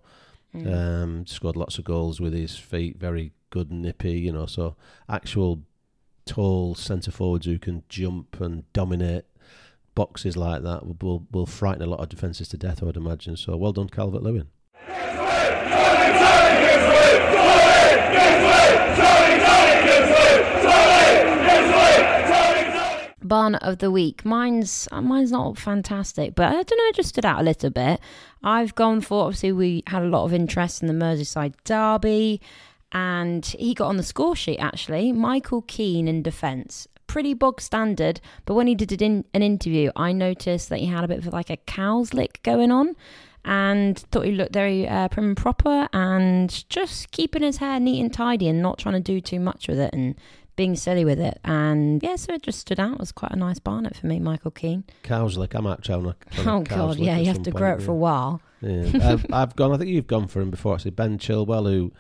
Mm. 0.55 0.75
Um, 0.75 1.27
scored 1.27 1.57
lots 1.57 1.77
of 1.77 1.85
goals 1.85 2.21
with 2.21 2.33
his 2.33 2.57
feet, 2.57 2.97
very 2.99 3.33
good, 3.51 3.71
nippy. 3.71 4.19
You 4.19 4.33
know, 4.33 4.47
so 4.47 4.77
actual 5.09 5.63
tall 6.25 6.75
centre 6.75 7.11
forwards 7.11 7.47
who 7.47 7.59
can 7.59 7.83
jump 7.89 8.41
and 8.41 8.71
dominate 8.73 9.25
boxes 9.99 10.37
like 10.37 10.63
that 10.63 10.87
will 10.87 10.97
will, 11.03 11.27
will 11.33 11.47
frighten 11.47 11.83
a 11.83 11.87
lot 11.87 11.99
of 11.99 12.09
defences 12.09 12.47
to 12.47 12.57
death. 12.57 12.85
I 12.85 12.87
would 12.87 12.97
imagine. 12.97 13.37
So 13.37 13.57
well 13.57 13.73
done, 13.73 13.89
Calvert 13.89 14.23
Lewin. 14.23 14.47
Barn 23.21 23.57
of 23.57 23.79
the 23.79 23.91
week. 23.91 24.25
Mine's 24.25 24.87
uh, 24.93 25.03
mine's 25.03 25.33
not 25.33 25.59
fantastic, 25.59 26.37
but 26.37 26.47
I 26.47 26.53
don't 26.53 26.79
know. 26.79 26.89
It 26.91 26.95
just 26.95 27.09
stood 27.09 27.27
out 27.27 27.41
a 27.41 27.43
little 27.43 27.71
bit. 27.71 27.99
I've 28.45 28.77
gone 28.77 29.01
for 29.01 29.25
obviously 29.25 29.51
we 29.51 29.83
had 29.89 30.05
a 30.05 30.07
lot 30.07 30.25
of 30.25 30.33
interest 30.33 30.81
in 30.81 30.87
the 30.87 30.95
Merseyside 30.95 31.55
derby, 31.65 32.41
and 32.93 33.45
he 33.45 33.75
got 33.75 33.89
on 33.89 33.97
the 33.97 34.05
score 34.05 34.37
sheet 34.37 34.59
actually. 34.59 35.11
Michael 35.11 35.63
Keane 35.63 36.07
in 36.07 36.23
defence, 36.23 36.87
pretty 37.19 37.35
bog 37.35 37.61
standard. 37.61 38.21
But 38.45 38.55
when 38.55 38.69
he 38.69 38.77
did 38.77 38.93
it 38.93 39.03
in 39.03 39.25
an 39.35 39.43
interview, 39.43 39.91
I 39.97 40.13
noticed 40.13 40.69
that 40.69 40.79
he 40.79 40.87
had 40.87 41.03
a 41.03 41.09
bit 41.09 41.19
of 41.19 41.27
like 41.33 41.51
a 41.51 41.57
cow's 41.57 42.15
lick 42.15 42.39
going 42.45 42.71
on. 42.71 42.95
And 43.45 43.99
thought 43.99 44.25
he 44.25 44.31
looked 44.31 44.53
very 44.53 44.87
uh, 44.87 45.09
prim 45.09 45.27
and 45.27 45.37
proper, 45.37 45.89
and 45.93 46.65
just 46.69 47.11
keeping 47.11 47.43
his 47.43 47.57
hair 47.57 47.81
neat 47.81 48.01
and 48.01 48.13
tidy, 48.13 48.47
and 48.47 48.63
not 48.63 48.79
trying 48.79 48.95
to 48.95 49.01
do 49.01 49.21
too 49.21 49.41
much 49.41 49.67
with 49.67 49.81
it, 49.81 49.93
and 49.93 50.15
being 50.55 50.77
silly 50.77 51.05
with 51.05 51.19
it. 51.19 51.41
And 51.45 52.03
yeah, 52.03 52.17
so 52.17 52.35
it 52.35 52.43
just 52.43 52.61
stood 52.61 52.79
out. 52.79 52.95
It 52.95 53.01
was 53.01 53.11
quite 53.11 53.33
a 53.33 53.37
nice 53.37 53.59
barnet 53.59 53.97
for 53.97 54.07
me, 54.07 54.21
Michael 54.21 54.51
Keane. 54.51 54.85
Cowslick, 55.03 55.55
I'm 55.55 55.67
actually 55.67 55.95
on 55.95 56.07
a. 56.07 56.41
on 56.41 56.47
a 56.47 56.57
Oh 56.57 56.61
god, 56.63 56.99
yeah, 56.99 57.17
you 57.17 57.27
have 57.27 57.43
to 57.43 57.51
point, 57.51 57.57
grow 57.57 57.73
it 57.73 57.81
yeah. 57.81 57.87
for 57.87 57.93
a 57.93 57.97
while. 57.97 58.43
Yeah, 58.61 58.91
I've, 59.03 59.27
I've 59.33 59.57
gone. 59.57 59.73
I 59.73 59.79
think 59.79 59.91
you've 59.91 60.09
gone 60.09 60.29
for 60.29 60.41
him 60.41 60.51
before. 60.51 60.75
Actually, 60.75 60.91
Ben 60.93 61.19
Chilwell, 61.19 61.65
who 61.73 61.93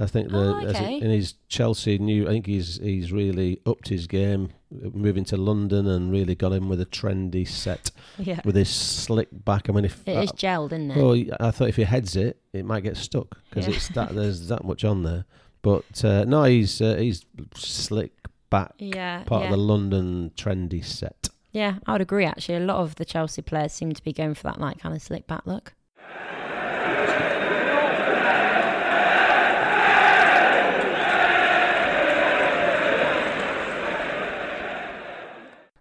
I 0.00 0.06
think 0.06 0.30
the 0.30 0.38
Oh, 0.38 0.66
okay. 0.68 0.98
in 0.98 1.10
his 1.10 1.34
Chelsea 1.48 1.98
new. 1.98 2.26
I 2.26 2.30
think 2.30 2.46
he's 2.46 2.78
he's 2.80 3.12
really 3.12 3.60
upped 3.66 3.88
his 3.88 4.06
game, 4.06 4.50
moving 4.70 5.24
to 5.26 5.36
London 5.36 5.86
and 5.86 6.10
really 6.10 6.34
got 6.34 6.52
him 6.52 6.68
with 6.68 6.80
a 6.80 6.86
trendy 6.86 7.46
set 7.46 7.90
Yeah, 8.18 8.40
with 8.44 8.54
his 8.56 8.68
slick 8.70 9.28
back. 9.32 9.68
I 9.68 9.72
mean, 9.72 9.84
if 9.84 10.06
it 10.08 10.16
is 10.24 10.32
gelled, 10.32 10.72
isn't 10.72 10.90
it? 10.92 10.96
well, 10.96 11.36
I 11.40 11.50
thought 11.50 11.68
if 11.68 11.76
he 11.76 11.84
heads 11.84 12.16
it, 12.16 12.40
it 12.52 12.64
might 12.64 12.82
get 12.82 12.96
stuck 12.96 13.38
because 13.50 13.68
Yeah. 13.68 13.74
it's 13.74 13.88
that 13.88 14.14
there's 14.14 14.48
that 14.48 14.64
much 14.64 14.84
on 14.84 15.02
there. 15.02 15.24
But 15.62 16.04
uh, 16.04 16.24
no, 16.24 16.44
he's 16.44 16.80
uh, 16.80 16.96
he's 16.96 17.26
slick 17.54 18.12
back, 18.48 18.72
yeah, 18.78 19.24
part 19.24 19.42
yeah. 19.42 19.46
of 19.48 19.52
the 19.52 19.58
London 19.58 20.30
trendy 20.36 20.84
set. 20.84 21.28
yeah, 21.52 21.74
I 21.86 21.92
would 21.92 22.00
agree. 22.00 22.24
Actually, 22.24 22.56
a 22.56 22.60
lot 22.60 22.78
of 22.78 22.94
the 22.94 23.04
Chelsea 23.04 23.42
players 23.42 23.72
seem 23.72 23.92
to 23.92 24.02
be 24.02 24.12
going 24.12 24.34
for 24.34 24.44
that 24.44 24.58
like 24.60 24.78
kind 24.78 24.94
of 24.96 25.02
slick 25.02 25.26
back 25.26 25.42
look. 25.46 25.74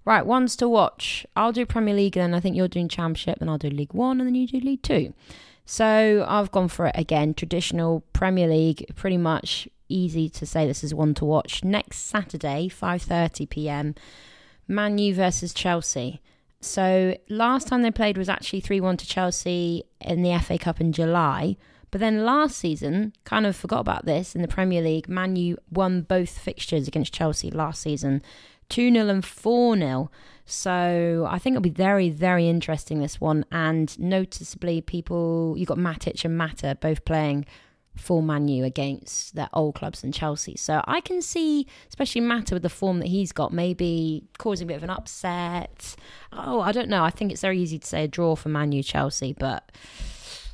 Right, 0.09 0.25
ones 0.25 0.55
to 0.55 0.67
watch. 0.67 1.23
I'll 1.35 1.51
do 1.51 1.67
Premier 1.67 1.93
League, 1.93 2.15
then 2.15 2.33
I 2.33 2.39
think 2.39 2.55
you're 2.55 2.67
doing 2.67 2.87
Championship, 2.89 3.37
and 3.39 3.47
I'll 3.47 3.59
do 3.59 3.69
League 3.69 3.93
One, 3.93 4.19
and 4.19 4.27
then 4.27 4.33
you 4.33 4.47
do 4.47 4.59
League 4.59 4.81
Two. 4.81 5.13
So 5.65 6.25
I've 6.27 6.51
gone 6.51 6.67
for 6.67 6.87
it 6.87 6.95
again. 6.97 7.35
Traditional 7.35 8.03
Premier 8.11 8.47
League, 8.47 8.87
pretty 8.95 9.17
much 9.17 9.69
easy 9.87 10.27
to 10.29 10.47
say 10.47 10.65
this 10.65 10.83
is 10.83 10.95
one 10.95 11.13
to 11.13 11.25
watch. 11.25 11.63
Next 11.63 11.99
Saturday, 11.99 12.69
5:30 12.69 13.47
p.m. 13.51 13.93
Man 14.67 14.97
U 14.97 15.13
versus 15.13 15.53
Chelsea. 15.53 16.23
So 16.59 17.15
last 17.29 17.67
time 17.67 17.83
they 17.83 17.91
played 17.91 18.17
was 18.17 18.29
actually 18.29 18.63
3-1 18.63 18.97
to 18.97 19.07
Chelsea 19.07 19.83
in 20.01 20.23
the 20.23 20.39
FA 20.39 20.57
Cup 20.57 20.81
in 20.81 20.91
July. 20.91 21.55
But 21.91 22.01
then 22.01 22.25
last 22.25 22.57
season, 22.57 23.13
kind 23.25 23.45
of 23.45 23.55
forgot 23.55 23.81
about 23.81 24.05
this 24.05 24.35
in 24.35 24.41
the 24.41 24.47
Premier 24.47 24.81
League, 24.81 25.07
Man 25.07 25.35
U 25.35 25.57
won 25.69 26.01
both 26.01 26.31
fixtures 26.31 26.87
against 26.87 27.13
Chelsea 27.13 27.51
last 27.51 27.81
season. 27.83 28.23
2-0 28.69 29.09
and 29.09 29.23
4-0. 29.23 30.09
So 30.45 31.27
I 31.29 31.37
think 31.37 31.53
it'll 31.53 31.61
be 31.61 31.69
very, 31.69 32.09
very 32.09 32.47
interesting 32.49 32.99
this 32.99 33.21
one. 33.21 33.45
And 33.51 33.97
noticeably, 33.99 34.81
people 34.81 35.55
you've 35.57 35.67
got 35.67 35.77
Matic 35.77 36.25
and 36.25 36.37
Mata 36.37 36.77
both 36.81 37.05
playing 37.05 37.45
for 37.95 38.23
Manu 38.23 38.63
against 38.63 39.35
their 39.35 39.49
old 39.53 39.75
clubs 39.75 40.03
and 40.03 40.13
Chelsea. 40.13 40.55
So 40.55 40.81
I 40.85 41.01
can 41.01 41.21
see, 41.21 41.67
especially 41.89 42.21
Mata 42.21 42.55
with 42.55 42.63
the 42.63 42.69
form 42.69 42.99
that 42.99 43.07
he's 43.07 43.31
got, 43.31 43.51
maybe 43.51 44.23
causing 44.37 44.65
a 44.65 44.69
bit 44.69 44.77
of 44.77 44.83
an 44.83 44.89
upset. 44.89 45.95
Oh, 46.31 46.61
I 46.61 46.71
don't 46.71 46.89
know. 46.89 47.03
I 47.03 47.09
think 47.09 47.31
it's 47.31 47.41
very 47.41 47.59
easy 47.59 47.77
to 47.77 47.85
say 47.85 48.05
a 48.05 48.07
draw 48.07 48.35
for 48.35 48.49
Manu 48.49 48.81
Chelsea, 48.83 49.35
but 49.37 49.71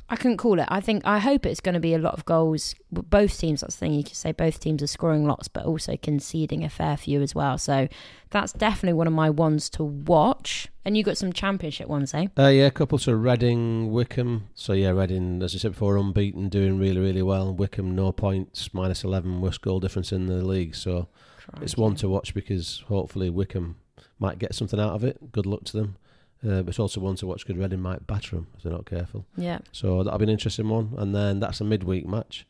I 0.08 0.14
couldn't 0.14 0.36
call 0.36 0.60
it. 0.60 0.66
I 0.68 0.80
think 0.80 1.02
I 1.04 1.18
hope 1.18 1.44
it's 1.44 1.60
going 1.60 1.74
to 1.74 1.80
be 1.80 1.92
a 1.92 1.98
lot 1.98 2.14
of 2.14 2.24
goals. 2.24 2.74
Both 2.92 3.38
teams. 3.38 3.60
That's 3.62 3.74
the 3.74 3.80
thing. 3.80 3.94
You 3.94 4.04
could 4.04 4.14
say 4.14 4.30
both 4.30 4.60
teams 4.60 4.82
are 4.82 4.86
scoring 4.86 5.26
lots, 5.26 5.48
but 5.48 5.64
also 5.64 5.96
conceding 5.96 6.62
a 6.62 6.68
fair 6.68 6.96
few 6.96 7.22
as 7.22 7.34
well. 7.34 7.58
So 7.58 7.88
that's 8.30 8.52
definitely 8.52 8.92
one 8.92 9.08
of 9.08 9.12
my 9.12 9.30
ones 9.30 9.68
to 9.70 9.82
watch. 9.84 10.68
And 10.84 10.96
you 10.96 11.02
got 11.02 11.18
some 11.18 11.32
championship 11.32 11.88
ones, 11.88 12.14
eh? 12.14 12.28
Uh, 12.38 12.48
yeah, 12.48 12.66
a 12.66 12.70
couple 12.70 12.98
to 12.98 13.16
Reading, 13.16 13.90
Wycombe. 13.90 14.48
So 14.54 14.74
yeah, 14.74 14.90
Reading, 14.90 15.42
as 15.42 15.54
I 15.56 15.58
said 15.58 15.72
before, 15.72 15.96
unbeaten, 15.96 16.48
doing 16.48 16.78
really, 16.78 17.00
really 17.00 17.22
well. 17.22 17.52
Wycombe, 17.52 17.96
no 17.96 18.12
points, 18.12 18.72
minus 18.72 19.02
eleven, 19.02 19.40
worst 19.40 19.60
goal 19.60 19.80
difference 19.80 20.12
in 20.12 20.26
the 20.26 20.44
league. 20.44 20.76
So 20.76 21.08
Crikey. 21.38 21.64
it's 21.64 21.76
one 21.76 21.96
to 21.96 22.08
watch 22.08 22.32
because 22.32 22.84
hopefully 22.86 23.28
Wycombe 23.28 23.76
might 24.20 24.38
get 24.38 24.54
something 24.54 24.78
out 24.78 24.92
of 24.94 25.02
it. 25.02 25.32
Good 25.32 25.46
luck 25.46 25.64
to 25.64 25.76
them. 25.76 25.96
Uh, 26.46 26.62
but 26.62 26.68
it's 26.68 26.78
also 26.78 27.00
one 27.00 27.16
to 27.16 27.26
watch 27.26 27.44
because 27.44 27.60
Reading 27.60 27.80
might 27.80 28.06
batter 28.06 28.36
them 28.36 28.46
if 28.56 28.62
they're 28.62 28.72
not 28.72 28.86
careful. 28.86 29.26
Yeah. 29.36 29.58
So 29.72 30.02
that'll 30.02 30.18
be 30.18 30.24
an 30.24 30.30
interesting 30.30 30.68
one. 30.68 30.94
And 30.96 31.14
then 31.14 31.40
that's 31.40 31.60
a 31.60 31.64
midweek 31.64 32.06
match, 32.06 32.46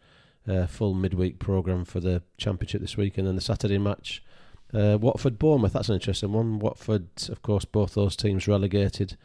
uh, 0.46 0.66
full 0.66 0.92
midweek 0.92 1.38
programme 1.38 1.85
for 1.85 2.00
the 2.00 2.22
Championship 2.37 2.82
this 2.82 2.96
week. 2.96 3.16
And 3.16 3.26
then 3.26 3.37
the 3.37 3.40
Saturday 3.40 3.78
match, 3.78 4.22
uh, 4.74 4.98
Watford 5.00 5.38
Bournemouth, 5.38 5.72
that's 5.72 5.88
an 5.88 5.94
interesting 5.94 6.32
one. 6.32 6.59
Watford, 6.59 7.06
of 7.30 7.40
course, 7.40 7.64
both 7.64 7.94
those 7.94 8.16
teams 8.16 8.46
relegated, 8.46 9.16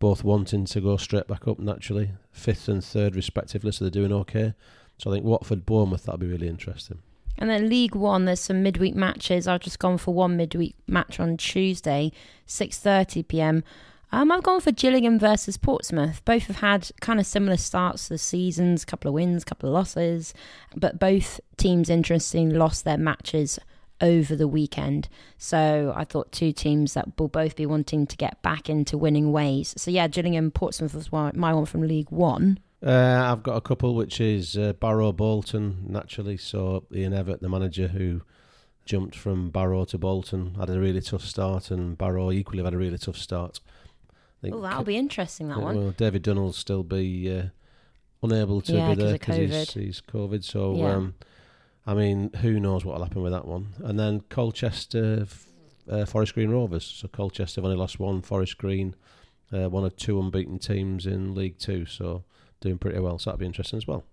both 0.00 0.24
wanting 0.24 0.64
to 0.64 0.80
go 0.80 0.96
straight 0.96 1.28
back 1.28 1.46
up 1.46 1.60
naturally, 1.60 2.10
fifth 2.32 2.68
and 2.68 2.82
third 2.82 3.14
respectively, 3.14 3.70
so 3.70 3.84
they're 3.84 3.90
doing 3.90 4.12
okay. 4.12 4.54
So 4.96 5.10
I 5.10 5.14
think 5.14 5.24
Watford 5.24 5.64
Bournemouth, 5.64 6.04
that'll 6.04 6.18
be 6.18 6.26
really 6.26 6.48
interesting. 6.48 6.98
And 7.38 7.50
then 7.50 7.68
League 7.68 7.94
One, 7.94 8.24
there's 8.24 8.40
some 8.40 8.64
midweek 8.64 8.96
matches. 8.96 9.46
I've 9.46 9.60
just 9.60 9.78
gone 9.78 9.96
for 9.98 10.12
one 10.12 10.36
midweek 10.36 10.74
match 10.88 11.20
on 11.20 11.36
Tuesday, 11.36 12.10
6:30 12.48 13.28
p.m. 13.28 13.62
Um, 14.10 14.32
I've 14.32 14.42
gone 14.42 14.60
for 14.60 14.72
Gillingham 14.72 15.18
versus 15.18 15.56
Portsmouth. 15.58 16.24
Both 16.24 16.44
have 16.44 16.56
had 16.56 16.90
kind 17.00 17.20
of 17.20 17.26
similar 17.26 17.58
starts 17.58 18.04
to 18.04 18.14
the 18.14 18.18
seasons, 18.18 18.84
couple 18.84 19.08
of 19.08 19.14
wins, 19.14 19.44
couple 19.44 19.68
of 19.68 19.74
losses, 19.74 20.32
but 20.74 20.98
both 20.98 21.40
teams 21.56 21.90
interestingly 21.90 22.56
lost 22.56 22.84
their 22.84 22.96
matches 22.96 23.58
over 24.00 24.34
the 24.34 24.48
weekend. 24.48 25.08
So 25.36 25.92
I 25.94 26.04
thought 26.04 26.32
two 26.32 26.52
teams 26.52 26.94
that 26.94 27.18
will 27.18 27.28
both 27.28 27.56
be 27.56 27.66
wanting 27.66 28.06
to 28.06 28.16
get 28.16 28.40
back 28.42 28.70
into 28.70 28.96
winning 28.96 29.32
ways. 29.32 29.74
So 29.76 29.90
yeah, 29.90 30.08
Gillingham 30.08 30.50
Portsmouth 30.50 30.94
was 30.94 31.12
my 31.12 31.52
one 31.52 31.66
from 31.66 31.82
League 31.82 32.10
One. 32.10 32.60
Uh, 32.84 33.32
I've 33.32 33.42
got 33.42 33.56
a 33.56 33.60
couple, 33.60 33.94
which 33.94 34.20
is 34.20 34.56
uh, 34.56 34.72
Barrow 34.74 35.12
Bolton 35.12 35.84
naturally. 35.88 36.36
So 36.36 36.84
Ian 36.94 37.12
Evatt, 37.12 37.40
the 37.40 37.48
manager 37.48 37.88
who 37.88 38.22
jumped 38.84 39.16
from 39.16 39.50
Barrow 39.50 39.84
to 39.86 39.98
Bolton, 39.98 40.54
had 40.54 40.70
a 40.70 40.78
really 40.78 41.00
tough 41.00 41.24
start, 41.24 41.70
and 41.72 41.98
Barrow 41.98 42.30
equally 42.30 42.62
had 42.62 42.74
a 42.74 42.78
really 42.78 42.98
tough 42.98 43.16
start. 43.18 43.60
Oh, 44.44 44.60
that'll 44.60 44.84
be 44.84 44.96
interesting. 44.96 45.48
That 45.48 45.60
one. 45.60 45.76
Well, 45.76 45.90
David 45.96 46.22
Dunn 46.22 46.36
will 46.36 46.52
still 46.52 46.84
be 46.84 47.36
uh, 47.36 47.46
unable 48.22 48.60
to 48.62 48.72
yeah, 48.72 48.94
be 48.94 49.02
there 49.02 49.12
because 49.14 49.36
he's, 49.36 49.72
he's 49.72 50.00
COVID. 50.00 50.44
So, 50.44 50.76
yeah. 50.76 50.94
um, 50.94 51.14
I 51.86 51.94
mean, 51.94 52.30
who 52.34 52.60
knows 52.60 52.84
what 52.84 52.96
will 52.96 53.04
happen 53.04 53.22
with 53.22 53.32
that 53.32 53.46
one? 53.46 53.74
And 53.78 53.98
then 53.98 54.20
Colchester, 54.28 55.26
uh, 55.90 56.04
Forest 56.04 56.34
Green 56.34 56.50
Rovers. 56.50 56.84
So 56.84 57.08
Colchester 57.08 57.60
have 57.60 57.64
only 57.64 57.76
lost 57.78 57.98
one. 57.98 58.22
Forest 58.22 58.58
Green, 58.58 58.94
uh, 59.52 59.68
one 59.68 59.84
of 59.84 59.96
two 59.96 60.20
unbeaten 60.20 60.58
teams 60.58 61.06
in 61.06 61.34
League 61.34 61.58
Two. 61.58 61.86
So 61.86 62.24
doing 62.60 62.78
pretty 62.78 63.00
well. 63.00 63.18
So 63.18 63.30
that'll 63.30 63.40
be 63.40 63.46
interesting 63.46 63.78
as 63.78 63.86
well. 63.86 64.04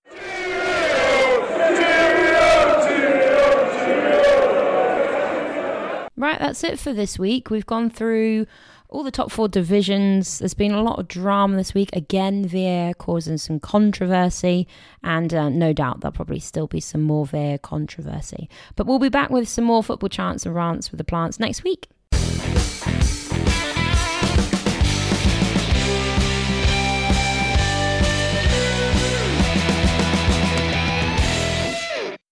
Right, 6.17 6.39
that's 6.39 6.63
it 6.63 6.79
for 6.79 6.93
this 6.93 7.19
week. 7.19 7.49
We've 7.49 7.65
gone 7.65 7.89
through 7.89 8.47
all 8.95 9.03
the 9.03 9.11
top 9.11 9.29
four 9.29 9.49
divisions. 9.49 10.39
There's 10.39 10.53
been 10.53 10.71
a 10.71 10.81
lot 10.81 10.99
of 10.99 11.07
drama 11.09 11.57
this 11.57 11.73
week. 11.73 11.89
Again, 11.93 12.47
VAR 12.47 12.93
causing 12.93 13.37
some 13.37 13.59
controversy, 13.59 14.67
and 15.03 15.33
uh, 15.33 15.49
no 15.49 15.73
doubt 15.73 15.99
there'll 15.99 16.13
probably 16.13 16.39
still 16.39 16.67
be 16.67 16.79
some 16.79 17.01
more 17.01 17.25
VAR 17.25 17.57
controversy. 17.57 18.49
But 18.75 18.87
we'll 18.87 18.99
be 18.99 19.09
back 19.09 19.29
with 19.29 19.49
some 19.49 19.65
more 19.65 19.83
football 19.83 20.09
chants 20.09 20.45
and 20.45 20.55
rants 20.55 20.91
with 20.91 20.99
the 20.99 21.03
plants 21.03 21.39
next 21.39 21.63
week. 21.63 21.89